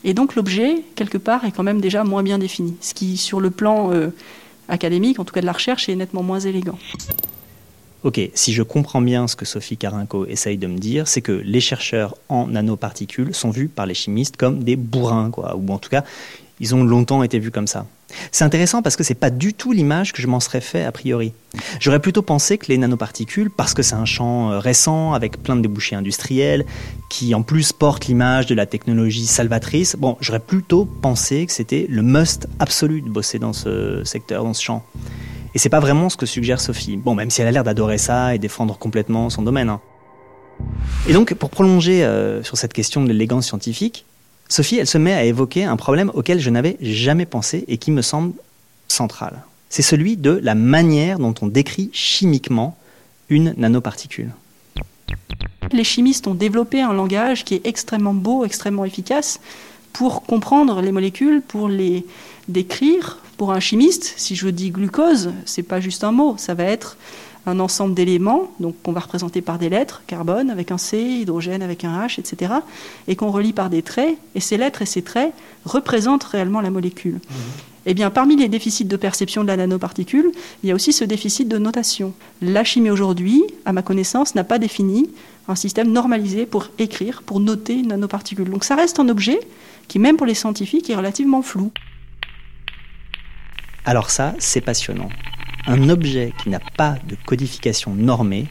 [0.03, 3.39] Et donc l'objet, quelque part, est quand même déjà moins bien défini, ce qui, sur
[3.39, 4.09] le plan euh,
[4.67, 6.77] académique, en tout cas de la recherche, est nettement moins élégant.
[8.03, 11.33] Ok, si je comprends bien ce que Sophie Carinco essaye de me dire, c'est que
[11.33, 15.79] les chercheurs en nanoparticules sont vus par les chimistes comme des bourrins, quoi, ou en
[15.79, 16.05] tout cas,
[16.61, 17.85] ils ont longtemps été vus comme ça.
[18.31, 20.91] C'est intéressant parce que c'est pas du tout l'image que je m'en serais fait a
[20.91, 21.33] priori.
[21.79, 25.55] J'aurais plutôt pensé que les nanoparticules, parce que c'est un champ euh, récent avec plein
[25.55, 26.65] de débouchés industriels,
[27.09, 31.87] qui en plus porte l'image de la technologie salvatrice, bon, j'aurais plutôt pensé que c'était
[31.89, 34.83] le must absolu de bosser dans ce secteur, dans ce champ.
[35.55, 36.97] Et c'est pas vraiment ce que suggère Sophie.
[36.97, 39.69] Bon, même si elle a l'air d'adorer ça et défendre complètement son domaine.
[39.69, 39.81] Hein.
[41.07, 44.05] Et donc, pour prolonger euh, sur cette question de l'élégance scientifique,
[44.51, 47.91] Sophie, elle se met à évoquer un problème auquel je n'avais jamais pensé et qui
[47.91, 48.33] me semble
[48.87, 49.43] central.
[49.69, 52.75] C'est celui de la manière dont on décrit chimiquement
[53.29, 54.31] une nanoparticule.
[55.71, 59.39] Les chimistes ont développé un langage qui est extrêmement beau, extrêmement efficace
[59.93, 62.05] pour comprendre les molécules, pour les
[62.47, 63.19] décrire.
[63.37, 66.97] Pour un chimiste, si je dis glucose, c'est pas juste un mot, ça va être
[67.45, 71.61] un ensemble d'éléments, donc qu'on va représenter par des lettres, carbone avec un C, hydrogène
[71.61, 72.53] avec un H, etc.,
[73.07, 75.33] et qu'on relie par des traits, et ces lettres et ces traits
[75.65, 77.19] représentent réellement la molécule.
[77.85, 80.31] Eh bien, parmi les déficits de perception de la nanoparticule,
[80.63, 82.13] il y a aussi ce déficit de notation.
[82.41, 85.09] La chimie aujourd'hui, à ma connaissance, n'a pas défini
[85.47, 88.49] un système normalisé pour écrire, pour noter une nanoparticule.
[88.49, 89.39] Donc ça reste un objet
[89.87, 91.71] qui, même pour les scientifiques, est relativement flou.
[93.85, 95.09] Alors ça, c'est passionnant.
[95.69, 98.47] Un objet qui n'a pas de codification normée,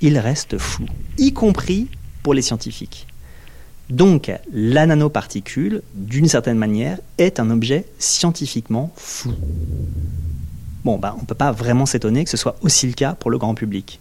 [0.00, 0.86] il reste flou,
[1.18, 1.88] y compris
[2.22, 3.06] pour les scientifiques.
[3.90, 9.34] Donc, la nanoparticule, d'une certaine manière, est un objet scientifiquement flou.
[10.84, 13.30] Bon, ben, on ne peut pas vraiment s'étonner que ce soit aussi le cas pour
[13.30, 14.00] le grand public.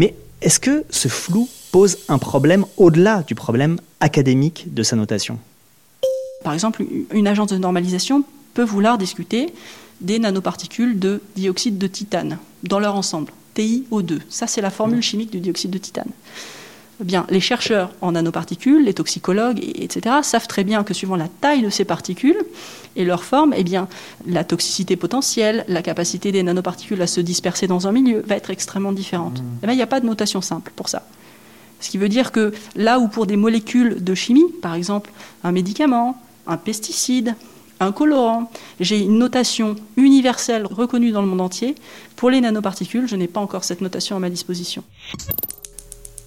[0.00, 5.38] Mais est-ce que ce flou pose un problème au-delà du problème académique de sa notation?
[6.42, 9.52] Par exemple, une agence de normalisation peut vouloir discuter
[10.00, 14.20] des nanoparticules de dioxyde de titane dans leur ensemble, TiO2.
[14.28, 16.10] Ça, c'est la formule chimique du dioxyde de titane.
[17.00, 21.28] Eh bien, les chercheurs en nanoparticules, les toxicologues, etc., savent très bien que suivant la
[21.28, 22.38] taille de ces particules
[22.94, 23.88] et leur forme, eh bien,
[24.26, 28.50] la toxicité potentielle, la capacité des nanoparticules à se disperser dans un milieu va être
[28.50, 29.40] extrêmement différente.
[29.40, 29.44] Mmh.
[29.64, 31.02] Eh il n'y a pas de notation simple pour ça.
[31.80, 35.10] Ce qui veut dire que là où pour des molécules de chimie, par exemple
[35.42, 37.34] un médicament, un pesticide,
[37.84, 41.74] un colorant, j'ai une notation universelle reconnue dans le monde entier,
[42.16, 44.82] pour les nanoparticules, je n'ai pas encore cette notation à ma disposition.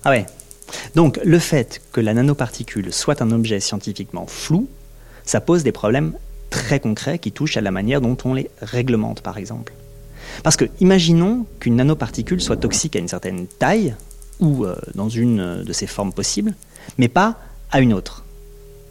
[0.03, 0.25] Ah ouais,
[0.95, 4.67] donc le fait que la nanoparticule soit un objet scientifiquement flou,
[5.23, 6.13] ça pose des problèmes
[6.49, 9.73] très concrets qui touchent à la manière dont on les réglemente par exemple.
[10.43, 13.95] Parce que imaginons qu'une nanoparticule soit toxique à une certaine taille
[14.39, 16.53] ou euh, dans une de ses formes possibles,
[16.97, 17.37] mais pas
[17.71, 18.23] à une autre.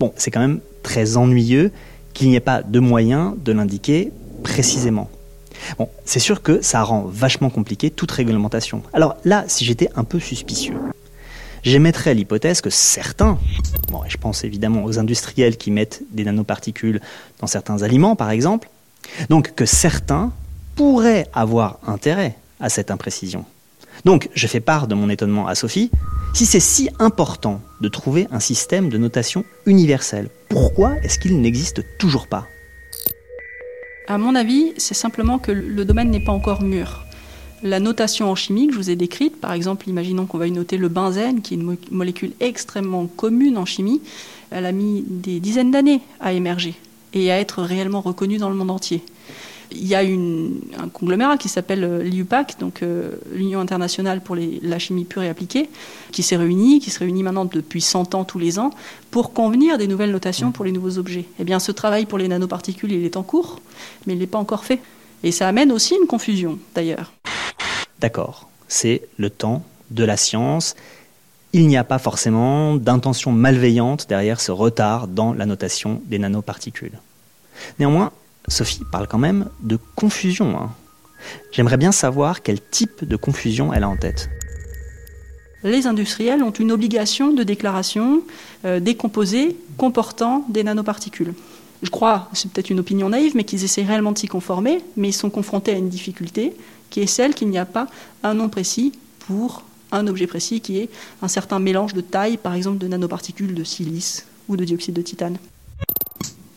[0.00, 1.70] Bon, c'est quand même très ennuyeux
[2.16, 4.10] qu'il n'y ait pas de moyen de l'indiquer
[4.42, 5.10] précisément.
[5.78, 8.82] Bon, c'est sûr que ça rend vachement compliqué toute réglementation.
[8.94, 10.76] Alors là, si j'étais un peu suspicieux,
[11.62, 13.38] j'émettrais l'hypothèse que certains,
[13.90, 17.02] bon, je pense évidemment aux industriels qui mettent des nanoparticules
[17.40, 18.70] dans certains aliments par exemple,
[19.28, 20.32] donc que certains
[20.74, 23.44] pourraient avoir intérêt à cette imprécision.
[24.06, 25.90] Donc je fais part de mon étonnement à Sophie.
[26.32, 31.84] Si c'est si important de trouver un système de notation universel, pourquoi est-ce qu'il n'existe
[31.98, 32.48] toujours pas?
[34.08, 37.04] À mon avis, c'est simplement que le domaine n'est pas encore mûr.
[37.62, 40.52] La notation en chimie que je vous ai décrite, par exemple, imaginons qu'on va y
[40.52, 44.02] noter le benzène, qui est une molécule extrêmement commune en chimie,
[44.50, 46.74] elle a mis des dizaines d'années à émerger
[47.14, 49.02] et à être réellement reconnue dans le monde entier.
[49.72, 54.78] Il y a un conglomérat qui s'appelle euh, l'IUPAC, donc euh, l'Union internationale pour la
[54.78, 55.68] chimie pure et appliquée,
[56.12, 58.70] qui s'est réunie, qui se réunit maintenant depuis 100 ans tous les ans,
[59.10, 61.26] pour convenir des nouvelles notations pour les nouveaux objets.
[61.38, 63.60] Eh bien, ce travail pour les nanoparticules, il est en cours,
[64.06, 64.80] mais il n'est pas encore fait.
[65.22, 67.12] Et ça amène aussi une confusion, d'ailleurs.
[68.00, 70.76] D'accord, c'est le temps de la science.
[71.52, 76.98] Il n'y a pas forcément d'intention malveillante derrière ce retard dans la notation des nanoparticules.
[77.78, 78.12] Néanmoins,
[78.48, 80.58] Sophie parle quand même de confusion.
[80.58, 80.70] Hein.
[81.52, 84.28] J'aimerais bien savoir quel type de confusion elle a en tête.
[85.64, 88.22] Les industriels ont une obligation de déclaration
[88.64, 91.34] euh, des composés comportant des nanoparticules.
[91.82, 95.08] Je crois, c'est peut-être une opinion naïve, mais qu'ils essaient réellement de s'y conformer, mais
[95.08, 96.54] ils sont confrontés à une difficulté,
[96.90, 97.88] qui est celle qu'il n'y a pas
[98.22, 98.92] un nom précis
[99.26, 100.88] pour un objet précis qui est
[101.22, 105.02] un certain mélange de taille, par exemple de nanoparticules de silice ou de dioxyde de
[105.02, 105.36] titane.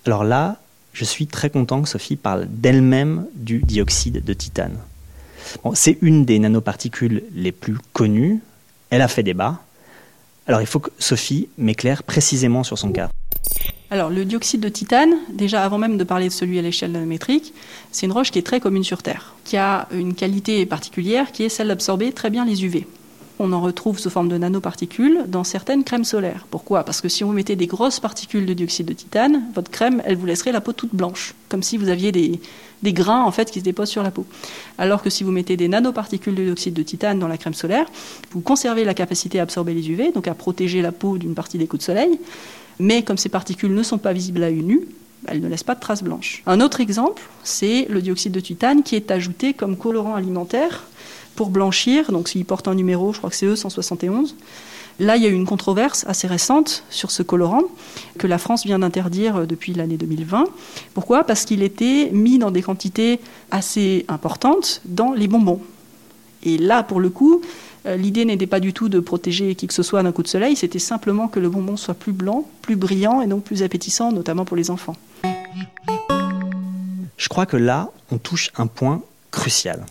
[0.06, 0.58] Alors là,
[0.94, 4.78] je suis très content que Sophie parle d'elle-même du dioxyde de titane.
[5.74, 8.40] c'est une des nanoparticules les plus connues.
[8.90, 9.62] Elle a fait débat.
[10.48, 13.10] Alors il faut que Sophie m'éclaire précisément sur son cas.
[13.92, 17.54] Alors le dioxyde de titane, déjà avant même de parler de celui à l'échelle nanométrique,
[17.92, 21.44] c'est une roche qui est très commune sur Terre, qui a une qualité particulière qui
[21.44, 22.86] est celle d'absorber très bien les UV
[23.40, 26.46] on en retrouve sous forme de nanoparticules dans certaines crèmes solaires.
[26.52, 26.84] Pourquoi?
[26.84, 30.18] Parce que si vous mettez des grosses particules de dioxyde de titane, votre crème, elle
[30.18, 32.40] vous laisserait la peau toute blanche, comme si vous aviez des,
[32.94, 34.26] grains en fait qui se déposent sur la peau.
[34.78, 37.86] Alors que si vous mettez des nanoparticules de dioxyde de titane dans la crème solaire,
[38.32, 41.58] vous conservez la capacité à absorber les UV, donc à protéger la peau d'une partie
[41.58, 42.20] des coups de soleil.
[42.78, 44.82] Mais comme ces particules ne sont pas visibles à une nu,
[45.28, 46.44] elles ne laissent pas de traces blanches.
[46.46, 50.86] Un autre exemple, c'est le dioxyde de titane qui est ajouté comme colorant alimentaire
[51.40, 52.12] pour blanchir.
[52.12, 54.34] Donc s'il porte un numéro, je crois que c'est E171.
[55.00, 57.64] Là, il y a eu une controverse assez récente sur ce colorant
[58.18, 60.44] que la France vient d'interdire depuis l'année 2020.
[60.94, 61.24] Pourquoi?
[61.24, 63.22] Parce qu'il était mis dans des quantités
[63.52, 65.62] assez importantes dans les bonbons.
[66.44, 67.40] Et là, pour le coup,
[67.86, 70.28] euh, l'idée n'était pas du tout de protéger qui que ce soit d'un coup de
[70.28, 74.12] soleil, c'était simplement que le bonbon soit plus blanc, plus brillant et donc plus appétissant,
[74.12, 74.98] notamment pour les enfants.
[77.16, 79.86] Je crois que là, on touche un point crucial.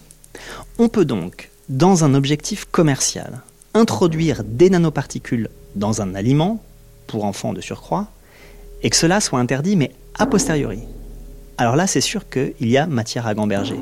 [0.81, 3.43] On peut donc, dans un objectif commercial,
[3.75, 6.63] introduire des nanoparticules dans un aliment,
[7.09, 8.07] pour enfants de surcroît,
[8.85, 10.79] et que cela soit interdit, mais a posteriori.
[11.57, 13.81] Alors là, c'est sûr qu'il y a matière à gamberger.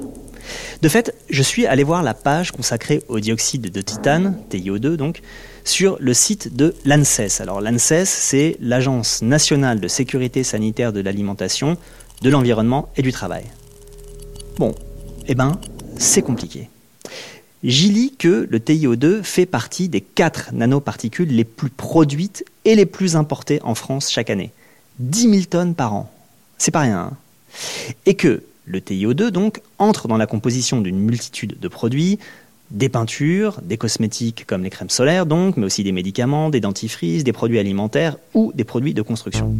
[0.80, 5.20] De fait, je suis allé voir la page consacrée au dioxyde de titane, TiO2 donc,
[5.64, 7.42] sur le site de l'ANSES.
[7.42, 11.76] Alors l'ANSES, c'est l'Agence nationale de sécurité sanitaire de l'alimentation,
[12.22, 13.44] de l'environnement et du travail.
[14.56, 14.74] Bon,
[15.26, 15.60] eh ben,
[15.98, 16.70] c'est compliqué.
[17.64, 22.86] J'y lis que le TiO2 fait partie des 4 nanoparticules les plus produites et les
[22.86, 24.52] plus importées en France chaque année.
[24.98, 26.10] 10 000 tonnes par an.
[26.58, 26.98] C'est pas rien.
[26.98, 27.16] Hein.
[28.04, 32.18] et que le TiO2 donc entre dans la composition d'une multitude de produits,
[32.70, 37.24] des peintures, des cosmétiques comme les crèmes solaires donc, mais aussi des médicaments, des dentifrices,
[37.24, 39.54] des produits alimentaires ou des produits de construction.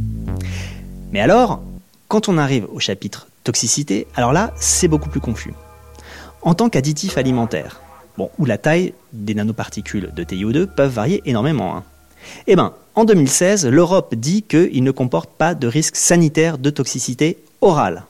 [1.13, 1.63] Mais alors,
[2.09, 5.53] quand on arrive au chapitre toxicité, alors là, c'est beaucoup plus confus.
[6.43, 7.81] En tant qu'additif alimentaire,
[8.17, 11.77] bon, où la taille des nanoparticules de TiO2 peuvent varier énormément.
[11.77, 11.85] Hein.
[12.47, 17.39] Eh bien, en 2016, l'Europe dit qu'il ne comporte pas de risque sanitaire de toxicité
[17.61, 18.05] orale.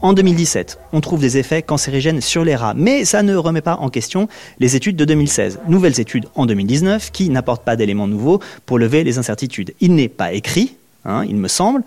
[0.00, 3.76] En 2017, on trouve des effets cancérigènes sur les rats, mais ça ne remet pas
[3.76, 4.26] en question
[4.58, 5.60] les études de 2016.
[5.68, 9.74] Nouvelles études en 2019 qui n'apportent pas d'éléments nouveaux pour lever les incertitudes.
[9.80, 11.84] Il n'est pas écrit, hein, il me semble,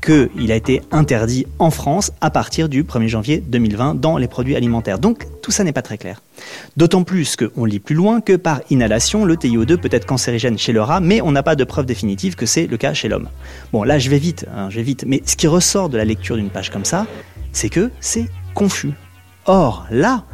[0.00, 4.56] qu'il a été interdit en France à partir du 1er janvier 2020 dans les produits
[4.56, 4.98] alimentaires.
[4.98, 6.22] Donc tout ça n'est pas très clair.
[6.76, 10.72] D'autant plus qu'on lit plus loin que par inhalation, le TiO2 peut être cancérigène chez
[10.72, 13.28] le rat, mais on n'a pas de preuve définitive que c'est le cas chez l'homme.
[13.72, 16.04] Bon là je vais vite, hein, je vais vite, mais ce qui ressort de la
[16.04, 17.06] lecture d'une page comme ça,
[17.52, 18.92] c'est que c'est confus.
[19.46, 20.24] Or là,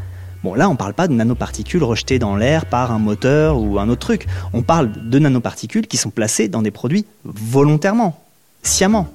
[0.45, 3.81] Bon, là, on ne parle pas de nanoparticules rejetées dans l'air par un moteur ou
[3.81, 4.29] un autre truc.
[4.53, 8.23] On parle de nanoparticules qui sont placées dans des produits volontairement,
[8.63, 9.09] sciemment.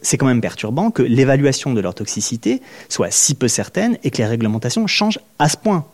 [0.00, 4.18] C'est quand même perturbant que l'évaluation de leur toxicité soit si peu certaine et que
[4.18, 5.84] les réglementations changent à ce point.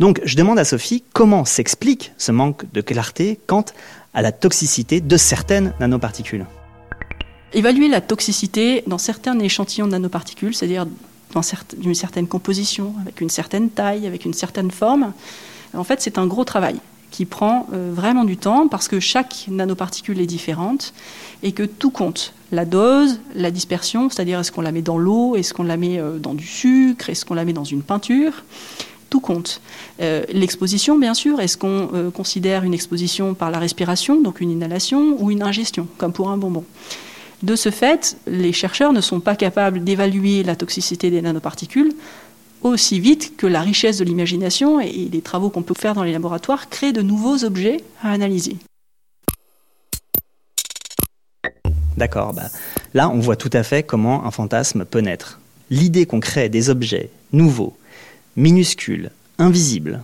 [0.00, 3.64] Donc je demande à Sophie comment s'explique ce manque de clarté quant
[4.14, 6.46] à la toxicité de certaines nanoparticules.
[7.52, 10.86] Évaluer la toxicité dans certains échantillons de nanoparticules, c'est-à-dire
[11.32, 11.42] dans
[11.82, 15.12] une certaine composition, avec une certaine taille, avec une certaine forme,
[15.74, 16.76] en fait c'est un gros travail
[17.10, 20.92] qui prend euh, vraiment du temps parce que chaque nanoparticule est différente
[21.42, 22.34] et que tout compte.
[22.52, 25.98] La dose, la dispersion, c'est-à-dire est-ce qu'on la met dans l'eau, est-ce qu'on la met
[25.98, 28.44] euh, dans du sucre, est-ce qu'on la met dans une peinture,
[29.10, 29.60] tout compte.
[30.00, 35.16] Euh, l'exposition, bien sûr, est-ce qu'on considère une exposition par la respiration, donc une inhalation,
[35.20, 36.64] ou une ingestion, comme pour un bonbon
[37.42, 41.92] de ce fait, les chercheurs ne sont pas capables d'évaluer la toxicité des nanoparticules
[42.62, 46.12] aussi vite que la richesse de l'imagination et les travaux qu'on peut faire dans les
[46.12, 48.56] laboratoires créent de nouveaux objets à analyser.
[51.96, 52.48] D'accord, bah,
[52.94, 55.40] là on voit tout à fait comment un fantasme peut naître.
[55.70, 57.76] L'idée qu'on crée des objets nouveaux,
[58.36, 60.02] minuscules, invisibles,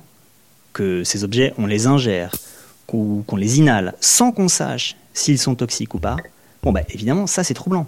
[0.73, 2.33] que ces objets on les ingère,
[2.93, 6.17] ou qu'on les inhale sans qu'on sache s'ils sont toxiques ou pas,
[6.63, 7.87] bon bah évidemment ça c'est troublant.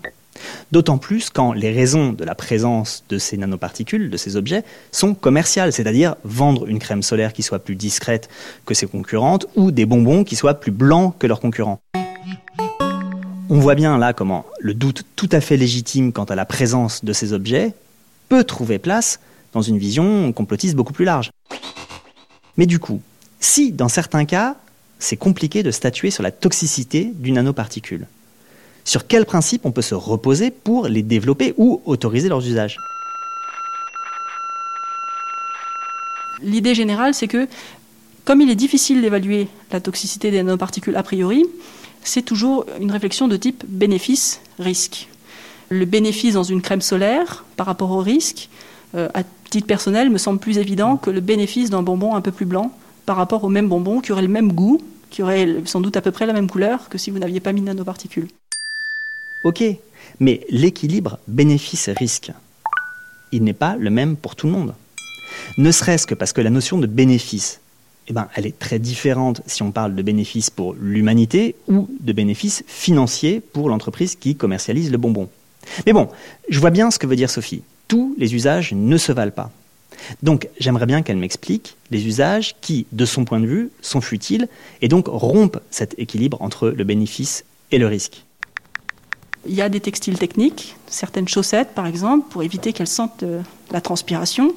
[0.73, 5.15] D'autant plus quand les raisons de la présence de ces nanoparticules, de ces objets, sont
[5.15, 8.29] commerciales, c'est-à-dire vendre une crème solaire qui soit plus discrète
[8.67, 11.81] que ses concurrentes ou des bonbons qui soient plus blancs que leurs concurrents.
[13.51, 17.05] On voit bien là comment le doute tout à fait légitime quant à la présence
[17.05, 17.75] de ces objets
[18.29, 19.21] peut trouver place
[19.53, 21.31] dans une vision complotiste beaucoup plus large.
[22.57, 23.03] Mais du coup,
[23.41, 24.57] si dans certains cas,
[24.99, 28.07] c'est compliqué de statuer sur la toxicité d'une nanoparticule,
[28.85, 32.79] sur quels principes on peut se reposer pour les développer ou autoriser leurs usages?
[36.43, 37.49] L'idée générale, c'est que
[38.25, 41.45] comme il est difficile d'évaluer la toxicité des nanoparticules a priori,
[42.03, 45.09] c'est toujours une réflexion de type bénéfice-risque.
[45.69, 48.49] Le bénéfice dans une crème solaire par rapport au risque,
[48.95, 52.33] euh, à titre personnel, me semble plus évident que le bénéfice d'un bonbon un peu
[52.33, 52.73] plus blanc
[53.07, 56.01] par rapport au même bonbon qui aurait le même goût, qui aurait sans doute à
[56.01, 58.29] peu près la même couleur que si vous n'aviez pas mis de nanoparticules.
[59.45, 59.63] Ok,
[60.21, 62.33] mais l'équilibre bénéfice-risque,
[63.31, 64.75] il n'est pas le même pour tout le monde.
[65.59, 67.61] Ne serait-ce que parce que la notion de bénéfice,
[68.09, 72.13] eh ben, elle est très différente si on parle de bénéfice pour l'humanité ou de
[72.15, 75.29] bénéfice financier pour l'entreprise qui commercialise le bonbon.
[75.85, 76.09] Mais bon,
[76.49, 77.63] je vois bien ce que veut dire Sophie.
[77.87, 79.51] Tous les usages ne se valent pas.
[80.23, 84.49] Donc j'aimerais bien qu'elle m'explique les usages qui, de son point de vue, sont futiles
[84.81, 88.24] et donc rompent cet équilibre entre le bénéfice et le risque.
[89.47, 93.43] Il y a des textiles techniques, certaines chaussettes par exemple, pour éviter qu'elles sentent euh,
[93.73, 94.55] la transpiration,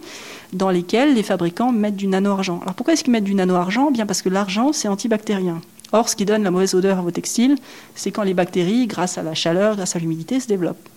[0.53, 2.59] dans lesquelles les fabricants mettent du nano-argent.
[2.61, 3.91] Alors pourquoi est-ce qu'ils mettent du nano-argent?
[3.91, 5.61] Bien parce que l'argent, c'est antibactérien.
[5.91, 7.55] Or, ce qui donne la mauvaise odeur à vos textiles,
[7.95, 10.89] c'est quand les bactéries, grâce à la chaleur, grâce à l'humidité, se développent.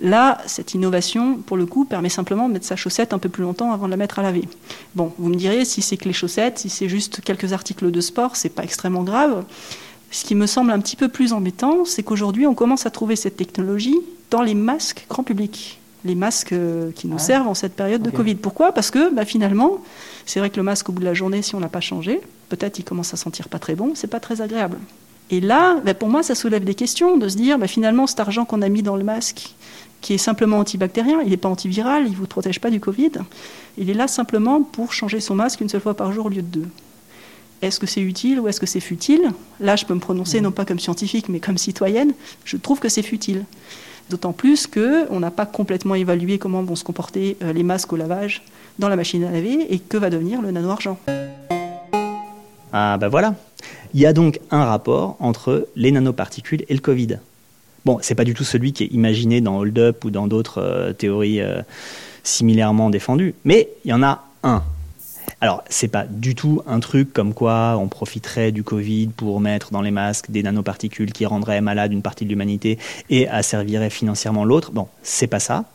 [0.00, 3.42] Là, cette innovation, pour le coup, permet simplement de mettre sa chaussette un peu plus
[3.42, 4.46] longtemps avant de la mettre à laver.
[4.94, 8.00] Bon, vous me direz, si c'est que les chaussettes, si c'est juste quelques articles de
[8.00, 9.44] sport, c'est pas extrêmement grave.
[10.10, 13.16] Ce qui me semble un petit peu plus embêtant, c'est qu'aujourd'hui, on commence à trouver
[13.16, 13.96] cette technologie
[14.30, 15.80] dans les masques grand public.
[16.04, 18.36] Les masques euh, qui nous servent en cette période de Covid.
[18.36, 18.72] Pourquoi?
[18.72, 19.78] Parce que bah, finalement,
[20.24, 22.20] c'est vrai que le masque, au bout de la journée, si on n'a pas changé,
[22.48, 24.78] peut-être il commence à sentir pas très bon, c'est pas très agréable.
[25.30, 28.20] Et là, bah, pour moi, ça soulève des questions de se dire, bah, finalement, cet
[28.20, 29.54] argent qu'on a mis dans le masque,
[30.00, 33.12] qui est simplement antibactérien, il n'est pas antiviral, il ne vous protège pas du Covid,
[33.76, 36.42] il est là simplement pour changer son masque une seule fois par jour au lieu
[36.42, 36.68] de deux.
[37.62, 39.32] Est-ce que c'est utile ou est-ce que c'est futile?
[39.60, 42.12] Là, je peux me prononcer non pas comme scientifique, mais comme citoyenne.
[42.44, 43.44] Je trouve que c'est futile.
[44.10, 47.96] D'autant plus qu'on n'a pas complètement évalué comment vont se comporter euh, les masques au
[47.96, 48.42] lavage
[48.78, 50.98] dans la machine à laver et que va devenir le nano-argent.
[52.72, 53.34] Ah ben voilà.
[53.94, 57.18] Il y a donc un rapport entre les nanoparticules et le Covid.
[57.84, 60.60] Bon, c'est pas du tout celui qui est imaginé dans Hold Up ou dans d'autres
[60.60, 61.62] euh, théories euh,
[62.22, 64.62] similairement défendues, mais il y en a un.
[65.42, 69.70] Alors, c'est pas du tout un truc comme quoi on profiterait du Covid pour mettre
[69.70, 72.78] dans les masques des nanoparticules qui rendraient malade une partie de l'humanité
[73.10, 74.72] et asserviraient financièrement l'autre.
[74.72, 75.66] Bon, c'est pas ça.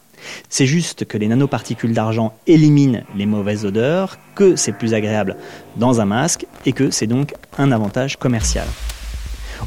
[0.50, 5.38] C'est juste que les nanoparticules d'argent éliminent les mauvaises odeurs, que c'est plus agréable
[5.78, 8.68] dans un masque et que c'est donc un avantage commercial.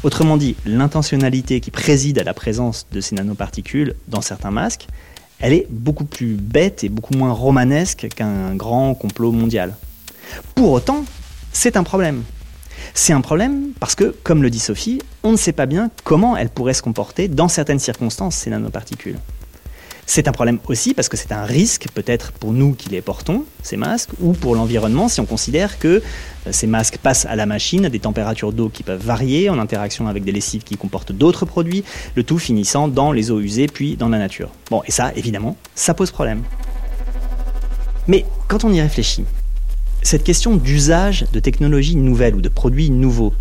[0.03, 4.87] Autrement dit, l'intentionnalité qui préside à la présence de ces nanoparticules dans certains masques,
[5.39, 9.75] elle est beaucoup plus bête et beaucoup moins romanesque qu'un grand complot mondial.
[10.55, 11.05] Pour autant,
[11.51, 12.23] c'est un problème.
[12.93, 16.37] C'est un problème parce que, comme le dit Sophie, on ne sait pas bien comment
[16.37, 19.19] elles pourraient se comporter dans certaines circonstances, ces nanoparticules.
[20.07, 23.43] C'est un problème aussi parce que c'est un risque, peut-être pour nous qui les portons,
[23.63, 27.47] ces masques, ou pour l'environnement si on considère que euh, ces masques passent à la
[27.47, 31.11] machine à des températures d'eau qui peuvent varier en interaction avec des lessives qui comportent
[31.11, 31.83] d'autres produits,
[32.15, 34.51] le tout finissant dans les eaux usées puis dans la nature.
[34.69, 36.43] Bon, et ça, évidemment, ça pose problème.
[38.07, 39.25] Mais quand on y réfléchit,
[40.03, 43.33] cette question d'usage de technologies nouvelles ou de produits nouveaux,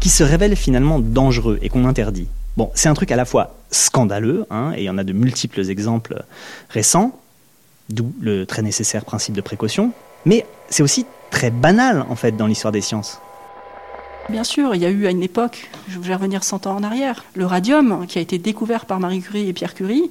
[0.00, 3.54] qui se révèlent finalement dangereux et qu'on interdit, Bon, c'est un truc à la fois
[3.70, 6.24] scandaleux, hein, et il y en a de multiples exemples
[6.70, 7.18] récents,
[7.88, 9.92] d'où le très nécessaire principe de précaution,
[10.24, 13.20] mais c'est aussi très banal en fait dans l'histoire des sciences.
[14.28, 16.82] Bien sûr, il y a eu à une époque, je vais revenir 100 ans en
[16.82, 20.10] arrière, le radium qui a été découvert par Marie Curie et Pierre Curie,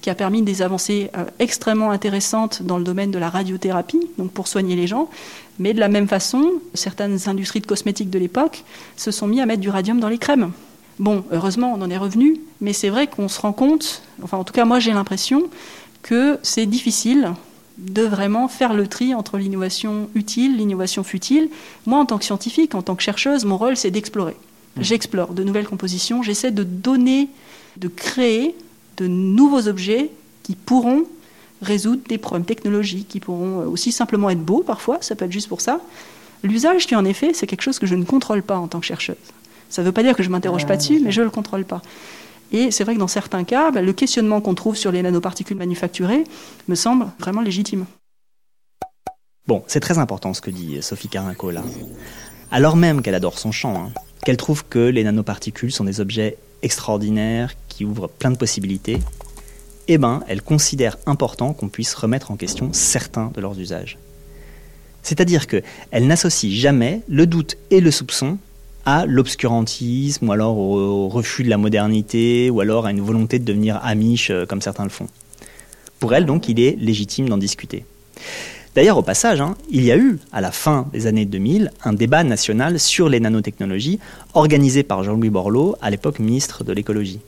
[0.00, 4.30] qui a permis des avancées euh, extrêmement intéressantes dans le domaine de la radiothérapie, donc
[4.30, 5.10] pour soigner les gens.
[5.58, 8.64] Mais de la même façon, certaines industries de cosmétiques de l'époque
[8.96, 10.52] se sont mis à mettre du radium dans les crèmes.
[10.98, 14.44] Bon, heureusement, on en est revenu, mais c'est vrai qu'on se rend compte, enfin en
[14.44, 15.44] tout cas moi j'ai l'impression,
[16.02, 17.32] que c'est difficile
[17.78, 21.48] de vraiment faire le tri entre l'innovation utile, l'innovation futile.
[21.86, 24.34] Moi, en tant que scientifique, en tant que chercheuse, mon rôle, c'est d'explorer.
[24.76, 24.82] Mmh.
[24.82, 27.28] J'explore de nouvelles compositions, j'essaie de donner,
[27.76, 28.56] de créer
[28.96, 30.10] de nouveaux objets
[30.42, 31.04] qui pourront
[31.62, 35.48] résoudre des problèmes technologiques, qui pourront aussi simplement être beaux parfois, ça peut être juste
[35.48, 35.80] pour ça.
[36.42, 38.80] L'usage qui en est fait, c'est quelque chose que je ne contrôle pas en tant
[38.80, 39.16] que chercheuse.
[39.68, 41.30] Ça ne veut pas dire que je ne m'interroge pas dessus, mais je ne le
[41.30, 41.82] contrôle pas.
[42.52, 45.56] Et c'est vrai que dans certains cas, bah, le questionnement qu'on trouve sur les nanoparticules
[45.56, 46.24] manufacturées
[46.66, 47.84] me semble vraiment légitime.
[49.46, 51.62] Bon, c'est très important ce que dit Sophie Carinco là.
[52.50, 53.92] Alors même qu'elle adore son champ, hein,
[54.24, 58.98] qu'elle trouve que les nanoparticules sont des objets extraordinaires qui ouvrent plein de possibilités,
[59.86, 63.98] eh ben, elle considère important qu'on puisse remettre en question certains de leurs usages.
[65.02, 68.38] C'est-à-dire qu'elle n'associe jamais le doute et le soupçon
[68.88, 73.44] à l'obscurantisme ou alors au, refus de la modernité ou alors à une volonté de
[73.44, 75.08] devenir amiche euh, comme certains le font.
[76.00, 77.84] Pour elle, donc, il est légitime d'en discuter.
[78.74, 81.92] D'ailleurs, au passage, hein, il y a eu, à la fin des années 2000, un
[81.92, 83.98] débat national sur les nanotechnologies
[84.32, 87.20] organisé par Jean-Louis Borloo, à l'époque ministre de l'écologie.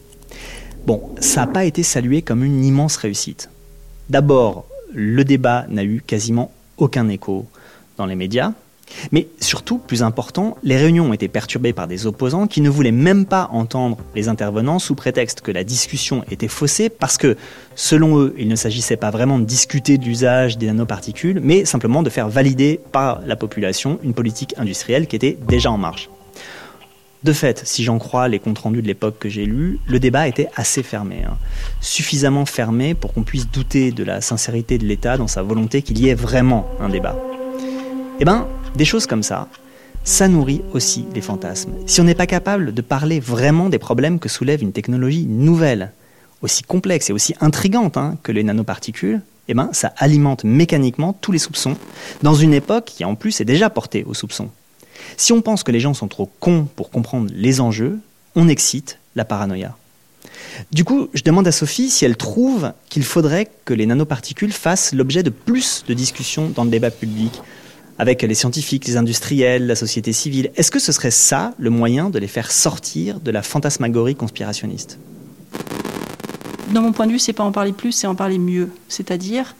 [0.87, 3.51] Bon, ça n'a pas été salué comme une immense réussite.
[4.09, 7.45] D'abord, le débat n'a eu quasiment aucun écho
[7.99, 8.55] dans les médias,
[9.13, 12.93] mais surtout, plus important, les réunions ont été perturbées par des opposants qui ne voulaient
[12.93, 17.37] même pas entendre les intervenants sous prétexte que la discussion était faussée parce que,
[17.75, 22.03] selon eux, il ne s'agissait pas vraiment de discuter de l'usage des nanoparticules, mais simplement
[22.03, 26.11] de faire valider par la population une politique industrielle qui était déjà en marche.
[27.23, 30.27] De fait, si j'en crois les comptes rendus de l'époque que j'ai lus, le débat
[30.27, 31.17] était assez fermé.
[31.27, 31.37] Hein.
[31.83, 35.99] Suffisamment fermé pour qu'on puisse douter de la sincérité de l'État dans sa volonté qu'il
[35.99, 37.17] y ait vraiment un débat.
[38.21, 39.49] Eh bien, des choses comme ça,
[40.05, 41.73] ça nourrit aussi des fantasmes.
[41.87, 45.93] Si on n'est pas capable de parler vraiment des problèmes que soulève une technologie nouvelle,
[46.43, 51.33] aussi complexe et aussi intrigante hein, que les nanoparticules, eh ben, ça alimente mécaniquement tous
[51.33, 51.77] les soupçons,
[52.23, 54.49] dans une époque qui en plus est déjà portée aux soupçons.
[55.17, 57.99] Si on pense que les gens sont trop cons pour comprendre les enjeux,
[58.37, 59.77] on excite la paranoïa.
[60.73, 64.93] Du coup, je demande à Sophie si elle trouve qu'il faudrait que les nanoparticules fassent
[64.93, 67.41] l'objet de plus de discussions dans le débat public,
[68.01, 70.51] avec les scientifiques, les industriels, la société civile.
[70.57, 74.99] Est-ce que ce serait ça le moyen de les faire sortir de la fantasmagorie conspirationniste?
[76.73, 78.71] Dans mon point de vue, c'est pas en parler plus, c'est en parler mieux.
[78.89, 79.55] C'est-à-dire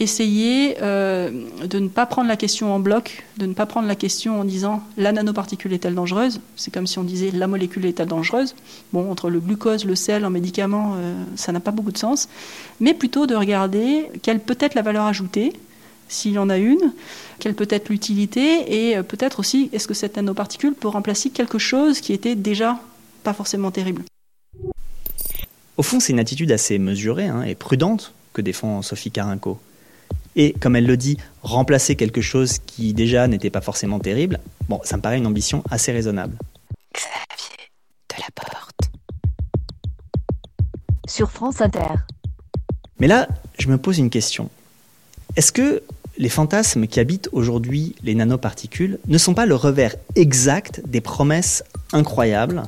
[0.00, 1.30] essayer euh,
[1.66, 4.44] de ne pas prendre la question en bloc, de ne pas prendre la question en
[4.44, 6.42] disant la nanoparticule est-elle dangereuse?
[6.56, 8.54] C'est comme si on disait la molécule est-elle dangereuse?
[8.92, 12.28] Bon, entre le glucose, le sel, en médicament, euh, ça n'a pas beaucoup de sens.
[12.80, 15.54] Mais plutôt de regarder quelle peut être la valeur ajoutée,
[16.08, 16.92] s'il y en a une,
[17.38, 21.58] quelle peut être l'utilité, et euh, peut-être aussi est-ce que cette nanoparticule peut remplacer quelque
[21.58, 22.80] chose qui était déjà
[23.22, 24.02] pas forcément terrible.
[25.76, 29.60] Au fond, c'est une attitude assez mesurée hein, et prudente que défend Sophie Carinco.
[30.34, 34.80] Et comme elle le dit, remplacer quelque chose qui déjà n'était pas forcément terrible, bon,
[34.84, 36.36] ça me paraît une ambition assez raisonnable.
[36.94, 37.70] Xavier
[38.08, 38.90] de la Porte.
[41.06, 41.94] Sur France Inter.
[42.98, 43.28] Mais là,
[43.58, 44.50] je me pose une question.
[45.36, 45.82] Est-ce que
[46.18, 51.64] les fantasmes qui habitent aujourd'hui les nanoparticules ne sont pas le revers exact des promesses
[51.92, 52.64] incroyables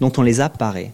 [0.00, 0.90] dont on les a parées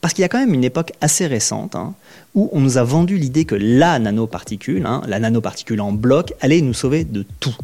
[0.00, 1.94] parce qu'il y a quand même une époque assez récente hein,
[2.34, 6.60] où on nous a vendu l'idée que la nanoparticule, hein, la nanoparticule en bloc, allait
[6.60, 7.56] nous sauver de tout.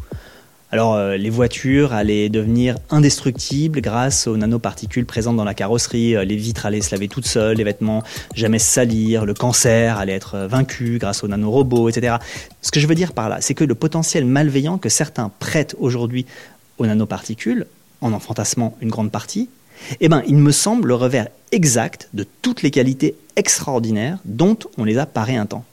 [0.69, 6.25] Alors euh, les voitures allaient devenir indestructibles grâce aux nanoparticules présentes dans la carrosserie, euh,
[6.25, 8.03] les vitres allaient se laver toutes seules, les vêtements
[8.35, 12.17] jamais se salir, le cancer allait être euh, vaincu grâce aux nanorobots, etc.
[12.61, 15.75] Ce que je veux dire par là, c'est que le potentiel malveillant que certains prêtent
[15.79, 16.25] aujourd'hui
[16.79, 17.65] aux nanoparticules,
[18.01, 18.19] en en
[18.81, 19.49] une grande partie,
[20.01, 24.83] eh ben, il me semble le revers exact de toutes les qualités extraordinaires dont on
[24.83, 25.63] les a paré un temps.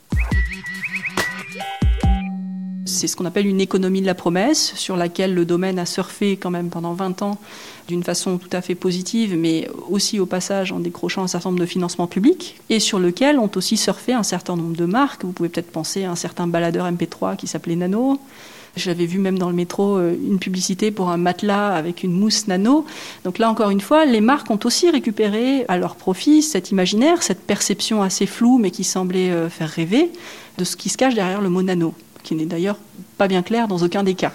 [2.85, 6.37] C'est ce qu'on appelle une économie de la promesse, sur laquelle le domaine a surfé
[6.37, 7.39] quand même pendant 20 ans
[7.87, 11.61] d'une façon tout à fait positive, mais aussi au passage en décrochant un certain nombre
[11.61, 15.25] de financements publics, et sur lequel ont aussi surfé un certain nombre de marques.
[15.25, 18.19] Vous pouvez peut-être penser à un certain baladeur MP3 qui s'appelait Nano,
[18.75, 22.47] j'avais vu même dans le métro euh, une publicité pour un matelas avec une mousse
[22.47, 22.85] nano.
[23.23, 27.23] Donc là, encore une fois, les marques ont aussi récupéré à leur profit cet imaginaire,
[27.23, 30.11] cette perception assez floue, mais qui semblait euh, faire rêver,
[30.57, 31.93] de ce qui se cache derrière le mot nano,
[32.25, 32.77] qui n'est d'ailleurs
[33.17, 34.33] pas bien clair dans aucun des cas.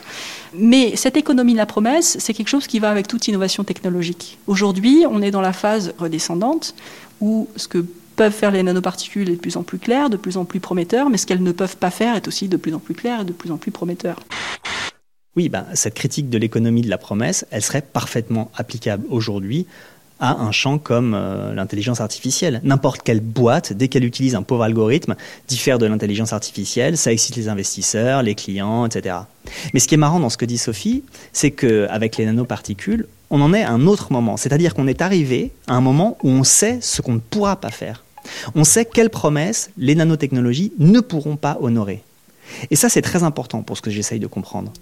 [0.55, 4.38] Mais cette économie de la promesse, c'est quelque chose qui va avec toute innovation technologique.
[4.47, 6.74] Aujourd'hui, on est dans la phase redescendante
[7.20, 7.84] où ce que
[8.16, 11.11] peuvent faire les nanoparticules est de plus en plus clair, de plus en plus prometteur,
[11.11, 13.24] mais ce qu'elles ne peuvent pas faire est aussi de plus en plus clair et
[13.24, 14.20] de plus en plus prometteur.
[15.36, 19.66] Oui, ben, cette critique de l'économie de la promesse, elle serait parfaitement applicable aujourd'hui
[20.20, 22.60] à un champ comme euh, l'intelligence artificielle.
[22.62, 25.16] N'importe quelle boîte, dès qu'elle utilise un pauvre algorithme,
[25.48, 29.16] diffère de l'intelligence artificielle, ça excite les investisseurs, les clients, etc.
[29.72, 31.02] Mais ce qui est marrant dans ce que dit Sophie,
[31.32, 34.36] c'est qu'avec les nanoparticules, on en est à un autre moment.
[34.36, 37.70] C'est-à-dire qu'on est arrivé à un moment où on sait ce qu'on ne pourra pas
[37.70, 38.04] faire.
[38.54, 42.02] On sait quelles promesses les nanotechnologies ne pourront pas honorer.
[42.70, 44.72] Et ça, c'est très important pour ce que j'essaye de comprendre.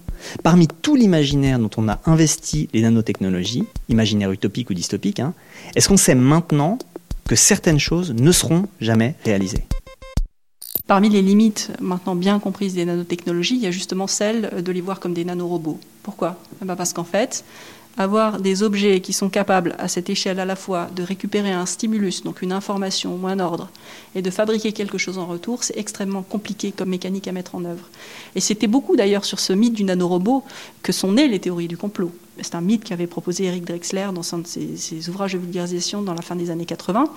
[0.43, 5.35] Parmi tout l'imaginaire dont on a investi les nanotechnologies, imaginaire utopique ou dystopique, hein,
[5.75, 6.79] est-ce qu'on sait maintenant
[7.27, 9.65] que certaines choses ne seront jamais réalisées?
[10.87, 14.81] Parmi les limites maintenant bien comprises des nanotechnologies, il y a justement celle de les
[14.81, 15.79] voir comme des nanorobots.
[16.03, 16.39] Pourquoi?
[16.63, 17.45] Eh ben Parce qu'en fait,
[17.99, 21.67] avoir des objets qui sont capables à cette échelle à la fois de récupérer un
[21.67, 23.69] stimulus, donc une information ou un ordre,
[24.15, 27.65] et de fabriquer quelque chose en retour, c'est extrêmement compliqué comme mécanique à mettre en
[27.65, 27.85] œuvre.
[28.37, 30.45] Et c'était beaucoup d'ailleurs sur ce mythe du nanorobot
[30.83, 32.13] que sont nées les théories du complot.
[32.41, 36.15] C'est un mythe qu'avait proposé Eric Drexler dans un de ses, ouvrages de vulgarisation dans
[36.15, 37.09] la fin des années 80.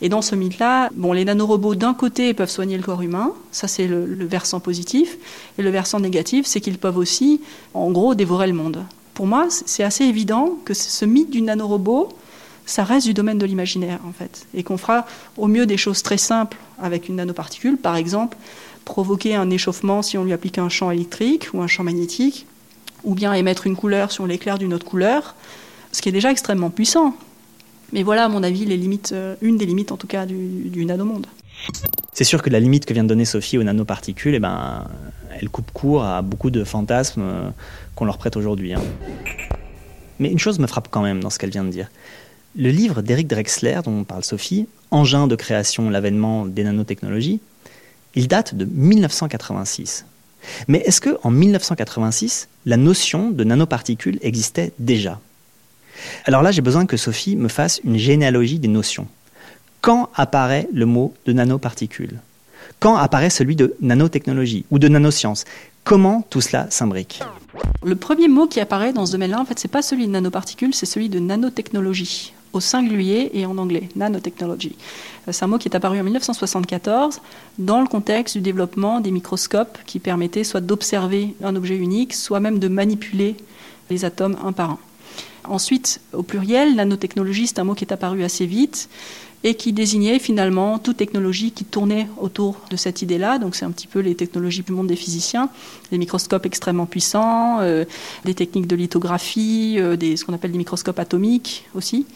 [0.00, 3.68] Et dans ce mythe-là, bon, les nanorobots d'un côté peuvent soigner le corps humain, ça
[3.68, 5.16] c'est le, le, versant positif,
[5.58, 7.40] et le versant négatif, c'est qu'ils peuvent aussi,
[7.74, 8.84] en gros, dévorer le monde
[9.18, 12.08] pour moi, c'est assez évident que ce mythe du nanorobot,
[12.66, 14.46] ça reste du domaine de l'imaginaire, en fait.
[14.54, 15.06] Et qu'on fera
[15.36, 18.36] au mieux des choses très simples avec une nanoparticule, par exemple,
[18.84, 22.46] provoquer un échauffement si on lui applique un champ électrique ou un champ magnétique,
[23.02, 25.34] ou bien émettre une couleur si on l'éclaire d'une autre couleur,
[25.90, 27.16] ce qui est déjà extrêmement puissant.
[27.92, 30.36] Mais voilà, à mon avis, les limites, euh, une des limites en tout cas du,
[30.36, 31.26] du nanomonde.
[32.18, 34.88] C'est sûr que la limite que vient de donner Sophie aux nanoparticules, eh ben,
[35.38, 37.48] elle coupe court à beaucoup de fantasmes euh,
[37.94, 38.74] qu'on leur prête aujourd'hui.
[38.74, 38.82] Hein.
[40.18, 41.88] Mais une chose me frappe quand même dans ce qu'elle vient de dire.
[42.56, 47.38] Le livre d'Eric Drexler, dont parle Sophie, Engin de création, l'avènement des nanotechnologies,
[48.16, 50.04] il date de 1986.
[50.66, 55.20] Mais est-ce que en 1986, la notion de nanoparticules existait déjà?
[56.24, 59.06] Alors là, j'ai besoin que Sophie me fasse une généalogie des notions.
[59.80, 62.18] Quand apparaît le mot de nanoparticules
[62.80, 65.44] Quand apparaît celui de nanotechnologie ou de nanoscience
[65.84, 67.22] Comment tout cela s'imbrique?
[67.84, 70.74] Le premier mot qui apparaît dans ce domaine-là, en fait, c'est pas celui de nanoparticules,
[70.74, 72.34] c'est celui de nanotechnologie.
[72.54, 74.74] au singulier et en anglais, nanotechnology.
[75.28, 77.20] Euh, c'est un mot qui est apparu en 1974
[77.58, 82.40] dans le contexte du développement des microscopes qui permettaient soit d'observer un objet unique, soit
[82.40, 83.36] même de manipuler
[83.90, 84.78] les atomes un par un.
[85.44, 88.88] Ensuite, au pluriel, nanotechnologie, c'est un mot qui est apparu assez vite
[89.44, 93.38] et qui désignait finalement toute technologie qui tournait autour de cette idée-là.
[93.38, 95.48] Donc c'est un petit peu les technologies du monde des physiciens,
[95.90, 97.84] des microscopes extrêmement puissants, euh,
[98.24, 102.06] des techniques de lithographie, euh, ce qu'on appelle des microscopes atomiques aussi.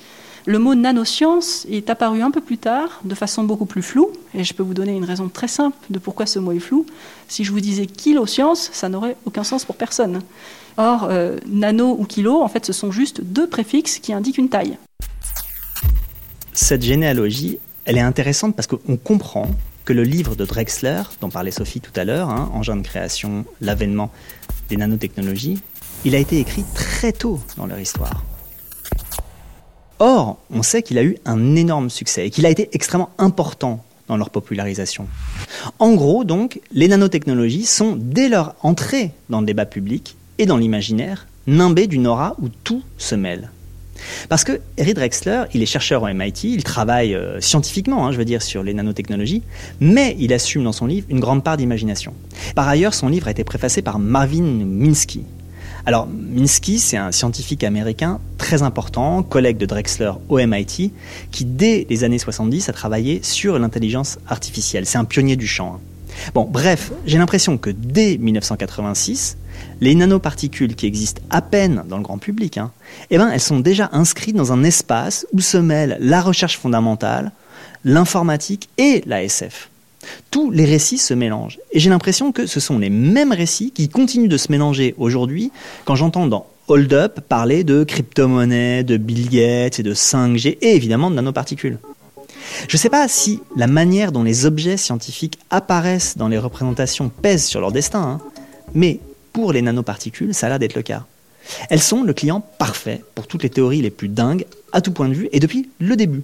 [0.44, 4.42] Le mot nanoscience est apparu un peu plus tard, de façon beaucoup plus floue, et
[4.42, 6.84] je peux vous donner une raison très simple de pourquoi ce mot est flou.
[7.28, 10.20] Si je vous disais kiloscience, ça n'aurait aucun sens pour personne.
[10.78, 14.48] Or, euh, nano ou kilo, en fait, ce sont juste deux préfixes qui indiquent une
[14.48, 14.78] taille.
[16.54, 19.48] Cette généalogie, elle est intéressante parce qu'on comprend
[19.86, 23.46] que le livre de Drexler, dont parlait Sophie tout à l'heure, hein, Engin de création,
[23.62, 24.10] l'avènement
[24.68, 25.60] des nanotechnologies,
[26.04, 28.22] il a été écrit très tôt dans leur histoire.
[29.98, 33.82] Or, on sait qu'il a eu un énorme succès et qu'il a été extrêmement important
[34.08, 35.06] dans leur popularisation.
[35.78, 40.58] En gros, donc, les nanotechnologies sont, dès leur entrée dans le débat public et dans
[40.58, 43.50] l'imaginaire, nimbées d'une aura où tout se mêle.
[44.28, 48.18] Parce que Eric Drexler, il est chercheur au MIT, il travaille euh, scientifiquement, hein, je
[48.18, 49.42] veux dire, sur les nanotechnologies,
[49.80, 52.14] mais il assume dans son livre une grande part d'imagination.
[52.54, 55.24] Par ailleurs, son livre a été préfacé par Marvin Minsky.
[55.84, 60.92] Alors, Minsky, c'est un scientifique américain très important, collègue de Drexler au MIT,
[61.32, 64.86] qui dès les années 70 a travaillé sur l'intelligence artificielle.
[64.86, 65.74] C'est un pionnier du champ.
[65.74, 65.80] Hein.
[66.34, 69.38] Bon, bref, j'ai l'impression que dès 1986,
[69.82, 72.70] les nanoparticules qui existent à peine dans le grand public, hein,
[73.10, 77.32] eh ben, elles sont déjà inscrites dans un espace où se mêlent la recherche fondamentale,
[77.84, 79.70] l'informatique et la SF.
[80.30, 81.58] Tous les récits se mélangent.
[81.72, 85.50] Et j'ai l'impression que ce sont les mêmes récits qui continuent de se mélanger aujourd'hui
[85.84, 91.10] quand j'entends dans Hold Up parler de crypto-monnaie, de Bill et de 5G et évidemment
[91.10, 91.78] de nanoparticules.
[92.68, 97.08] Je ne sais pas si la manière dont les objets scientifiques apparaissent dans les représentations
[97.08, 98.20] pèse sur leur destin, hein,
[98.74, 99.00] mais
[99.32, 101.04] pour les nanoparticules, ça a l'air d'être le cas.
[101.70, 105.08] Elles sont le client parfait pour toutes les théories les plus dingues, à tout point
[105.08, 106.22] de vue, et depuis le début.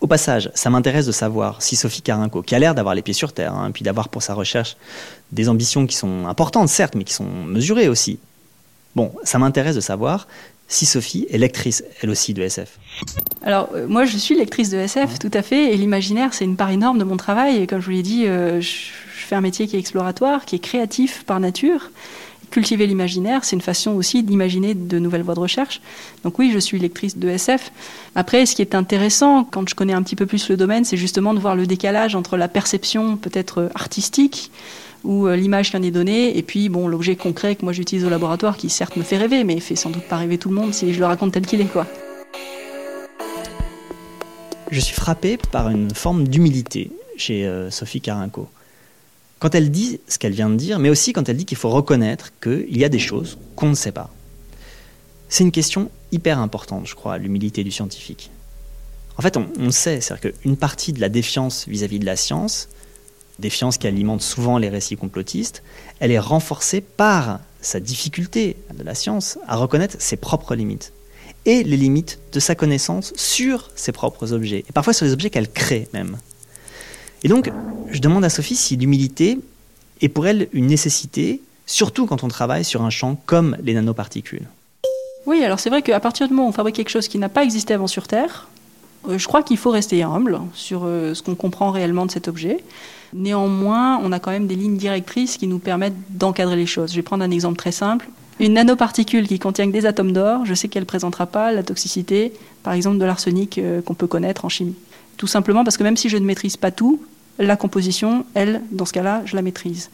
[0.00, 3.14] Au passage, ça m'intéresse de savoir si Sophie Carinco, qui a l'air d'avoir les pieds
[3.14, 4.76] sur terre, hein, puis d'avoir pour sa recherche
[5.32, 8.18] des ambitions qui sont importantes, certes, mais qui sont mesurées aussi.
[8.94, 10.28] Bon, ça m'intéresse de savoir
[10.68, 12.78] si Sophie est lectrice, elle aussi, de SF.
[13.42, 16.56] Alors, euh, moi, je suis lectrice de SF, tout à fait, et l'imaginaire, c'est une
[16.56, 17.56] part énorme de mon travail.
[17.56, 18.90] Et comme je vous l'ai dit, euh, je,
[19.28, 21.90] fais un métier qui est exploratoire, qui est créatif par nature.
[22.50, 25.82] Cultiver l'imaginaire, c'est une façon aussi d'imaginer de nouvelles voies de recherche.
[26.24, 27.70] Donc oui, je suis lectrice de SF.
[28.14, 30.96] Après, ce qui est intéressant, quand je connais un petit peu plus le domaine, c'est
[30.96, 34.50] justement de voir le décalage entre la perception peut-être artistique,
[35.04, 38.06] ou euh, l'image qui en est donnée, et puis bon, l'objet concret que moi j'utilise
[38.06, 40.54] au laboratoire, qui certes me fait rêver, mais fait sans doute pas rêver tout le
[40.54, 41.68] monde si je le raconte tel qu'il est.
[44.70, 48.48] Je suis frappé par une forme d'humilité chez euh, Sophie Carinco.
[49.38, 51.68] Quand elle dit ce qu'elle vient de dire, mais aussi quand elle dit qu'il faut
[51.68, 54.10] reconnaître qu'il y a des choses qu'on ne sait pas.
[55.28, 58.30] C'est une question hyper importante, je crois, l'humilité du scientifique.
[59.16, 62.16] En fait, on, sait, c'est-à-dire qu'une partie de la défiance vis à -vis de la
[62.16, 62.68] science,
[63.38, 65.62] défiance qui alimente souvent les récits complotistes,
[66.00, 70.92] elle est renforcée par sa difficulté de la science à reconnaître ses propres limites
[71.44, 75.30] et les limites de sa connaissance sur ses propres objets, et parfois sur les objets
[75.30, 76.18] qu'elle crée même.
[77.24, 77.50] Et donc,
[77.90, 79.38] je demande à Sophie si l'humilité
[80.00, 84.46] est pour elle une nécessité, surtout quand on travaille sur un champ comme les nanoparticules.
[85.26, 87.28] Oui, alors c'est vrai qu'à partir du moment où on fabrique quelque chose qui n'a
[87.28, 88.48] pas existé avant sur Terre,
[89.08, 92.28] euh, je crois qu'il faut rester humble sur euh, ce qu'on comprend réellement de cet
[92.28, 92.64] objet.
[93.12, 96.90] Néanmoins, on a quand même des lignes directrices qui nous permettent d'encadrer les choses.
[96.90, 98.08] Je vais prendre un exemple très simple.
[98.40, 102.32] Une nanoparticule qui contient des atomes d'or, je sais qu'elle ne présentera pas la toxicité,
[102.62, 104.76] par exemple, de l'arsenic euh, qu'on peut connaître en chimie.
[105.18, 107.00] Tout simplement parce que même si je ne maîtrise pas tout,
[107.38, 109.90] la composition, elle, dans ce cas-là, je la maîtrise.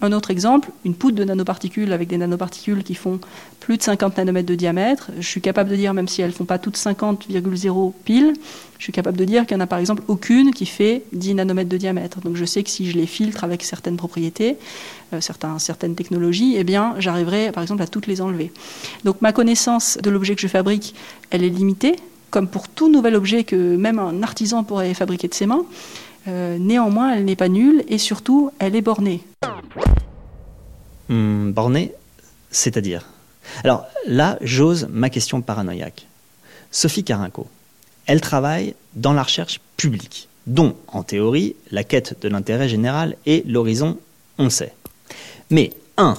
[0.00, 3.20] Un autre exemple, une poudre de nanoparticules avec des nanoparticules qui font
[3.58, 5.10] plus de 50 nanomètres de diamètre.
[5.18, 8.34] Je suis capable de dire, même si elles ne font pas toutes 50,0 pile,
[8.78, 11.34] je suis capable de dire qu'il n'y en a par exemple aucune qui fait 10
[11.34, 12.20] nanomètres de diamètre.
[12.20, 14.56] Donc je sais que si je les filtre avec certaines propriétés,
[15.14, 18.52] euh, certaines technologies, eh bien j'arriverai par exemple à toutes les enlever.
[19.04, 20.94] Donc ma connaissance de l'objet que je fabrique,
[21.30, 21.96] elle est limitée,
[22.34, 25.64] comme pour tout nouvel objet que même un artisan pourrait fabriquer de ses mains.
[26.26, 29.22] Euh, néanmoins, elle n'est pas nulle et surtout, elle est bornée.
[31.08, 31.92] Hmm, bornée,
[32.50, 33.06] c'est-à-dire
[33.62, 36.08] Alors là, j'ose ma question paranoïaque.
[36.72, 37.46] Sophie Carinco,
[38.06, 43.46] elle travaille dans la recherche publique, dont, en théorie, la quête de l'intérêt général est
[43.46, 43.96] l'horizon,
[44.38, 44.74] on sait.
[45.50, 46.16] Mais, un,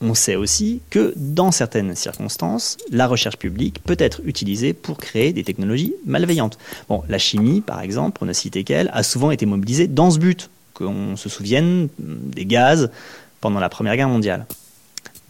[0.00, 5.32] on sait aussi que dans certaines circonstances, la recherche publique peut être utilisée pour créer
[5.32, 6.58] des technologies malveillantes.
[6.88, 10.18] Bon, la chimie, par exemple, on ne cité qu'elle, a souvent été mobilisée dans ce
[10.18, 12.90] but, qu'on se souvienne des gaz
[13.40, 14.46] pendant la Première Guerre mondiale.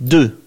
[0.01, 0.39] Deux,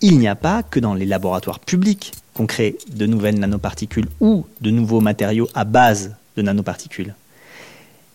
[0.00, 4.46] il n'y a pas que dans les laboratoires publics qu'on crée de nouvelles nanoparticules ou
[4.60, 7.14] de nouveaux matériaux à base de nanoparticules.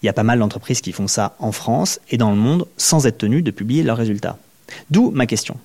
[0.02, 2.68] Il y a pas mal d'entreprises qui font ça en France et dans le monde
[2.78, 4.38] sans être tenues de publier leurs résultats.
[4.94, 5.58] D'où ma question.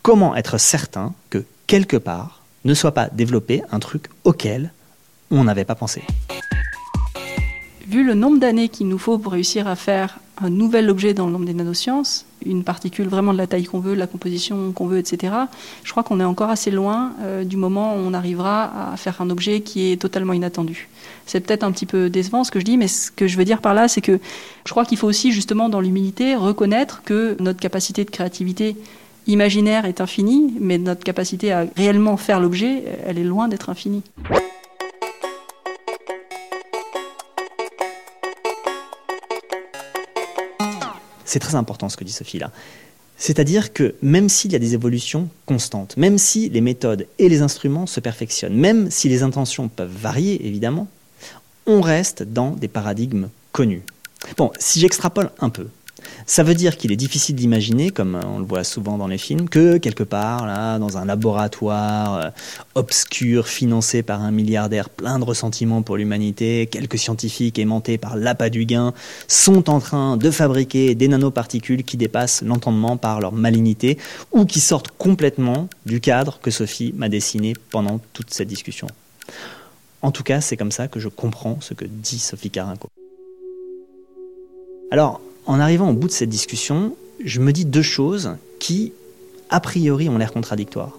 [0.00, 4.72] Comment être certain que quelque part ne soit pas développé un truc auquel
[5.30, 6.02] on n'avait pas pensé?
[7.86, 11.26] Vu le nombre d'années qu'il nous faut pour réussir à faire un nouvel objet dans
[11.26, 14.72] le nombre des nanosciences, une particule vraiment de la taille qu'on veut, de la composition
[14.72, 15.34] qu'on veut, etc.,
[15.84, 19.20] je crois qu'on est encore assez loin euh, du moment où on arrivera à faire
[19.20, 20.88] un objet qui est totalement inattendu.
[21.30, 23.44] C'est peut-être un petit peu décevant ce que je dis, mais ce que je veux
[23.44, 24.18] dire par là, c'est que
[24.64, 28.76] je crois qu'il faut aussi, justement, dans l'humilité, reconnaître que notre capacité de créativité
[29.28, 34.02] imaginaire est infinie, mais notre capacité à réellement faire l'objet, elle est loin d'être infinie.
[41.24, 42.50] C'est très important ce que dit Sophie là.
[43.18, 47.40] C'est-à-dire que même s'il y a des évolutions constantes, même si les méthodes et les
[47.42, 50.88] instruments se perfectionnent, même si les intentions peuvent varier évidemment,
[51.70, 53.82] on reste dans des paradigmes connus.
[54.36, 55.68] Bon, si j'extrapole un peu,
[56.26, 59.48] ça veut dire qu'il est difficile d'imaginer, comme on le voit souvent dans les films,
[59.48, 62.30] que quelque part, là, dans un laboratoire euh,
[62.74, 68.50] obscur, financé par un milliardaire plein de ressentiments pour l'humanité, quelques scientifiques aimantés par l'appât
[68.50, 68.92] du gain,
[69.28, 73.96] sont en train de fabriquer des nanoparticules qui dépassent l'entendement par leur malignité,
[74.32, 78.88] ou qui sortent complètement du cadre que Sophie m'a dessiné pendant toute cette discussion.
[80.02, 82.88] En tout cas, c'est comme ça que je comprends ce que dit Sophie Carinco.
[84.90, 88.92] Alors, en arrivant au bout de cette discussion, je me dis deux choses qui,
[89.50, 90.98] a priori, ont l'air contradictoires.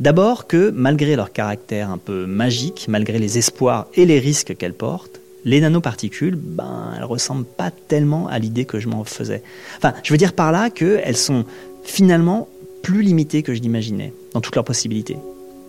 [0.00, 4.74] D'abord que, malgré leur caractère un peu magique, malgré les espoirs et les risques qu'elles
[4.74, 9.42] portent, les nanoparticules, ben, elles ressemblent pas tellement à l'idée que je m'en faisais.
[9.76, 11.44] Enfin, je veux dire par là qu'elles sont
[11.82, 12.48] finalement
[12.82, 15.16] plus limitées que je l'imaginais, dans toutes leurs possibilités.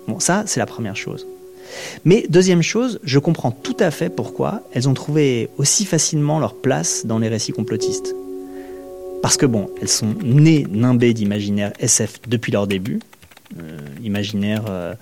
[0.08, 1.28] Bon, ça, c'est la première chose.
[2.05, 6.55] Mais deuxième chose, je comprends tout à fait pourquoi elles ont trouvé aussi facilement leur
[6.55, 8.15] place dans les récits complotistes.
[9.21, 12.99] Parce que bon, elles sont nées nimbées d'imaginaire SF depuis leur début,
[13.57, 14.95] euh, imaginaire euh,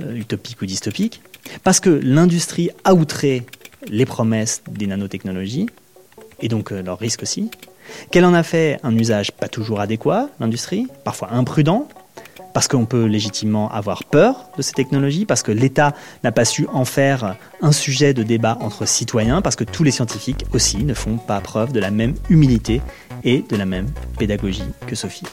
[0.00, 1.20] euh, utopique ou dystopique,
[1.64, 3.44] parce que l'industrie a outré
[3.88, 5.66] les promesses des nanotechnologies,
[6.40, 7.50] et donc leurs risques aussi,
[8.10, 11.88] qu'elle en a fait un usage pas toujours adéquat, l'industrie, parfois imprudent,
[12.54, 16.66] parce qu'on peut légitimement avoir peur de ces technologies, parce que l'État n'a pas su
[16.72, 20.94] en faire un sujet de débat entre citoyens, parce que tous les scientifiques aussi ne
[20.94, 22.80] font pas preuve de la même humilité
[23.24, 25.26] et de la même pédagogie que Sophie.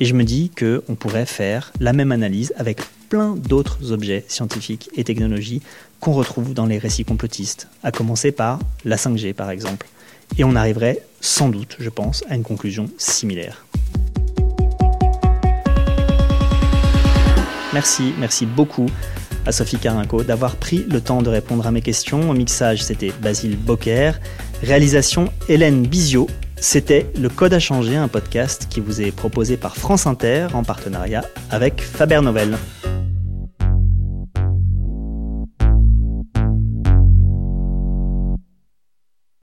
[0.00, 4.90] Et je me dis qu'on pourrait faire la même analyse avec plein d'autres objets scientifiques
[4.94, 5.62] et technologies
[6.00, 9.88] qu'on retrouve dans les récits complotistes, à commencer par la 5G par exemple.
[10.36, 13.64] Et on arriverait sans doute, je pense, à une conclusion similaire.
[17.72, 18.86] Merci, merci beaucoup
[19.46, 22.30] à Sophie Carinco d'avoir pris le temps de répondre à mes questions.
[22.30, 24.12] Au mixage, c'était Basile Bocquer.
[24.62, 26.28] Réalisation, Hélène Bizio.
[26.56, 30.64] C'était Le Code à changer, un podcast qui vous est proposé par France Inter en
[30.64, 32.56] partenariat avec Faber Novel.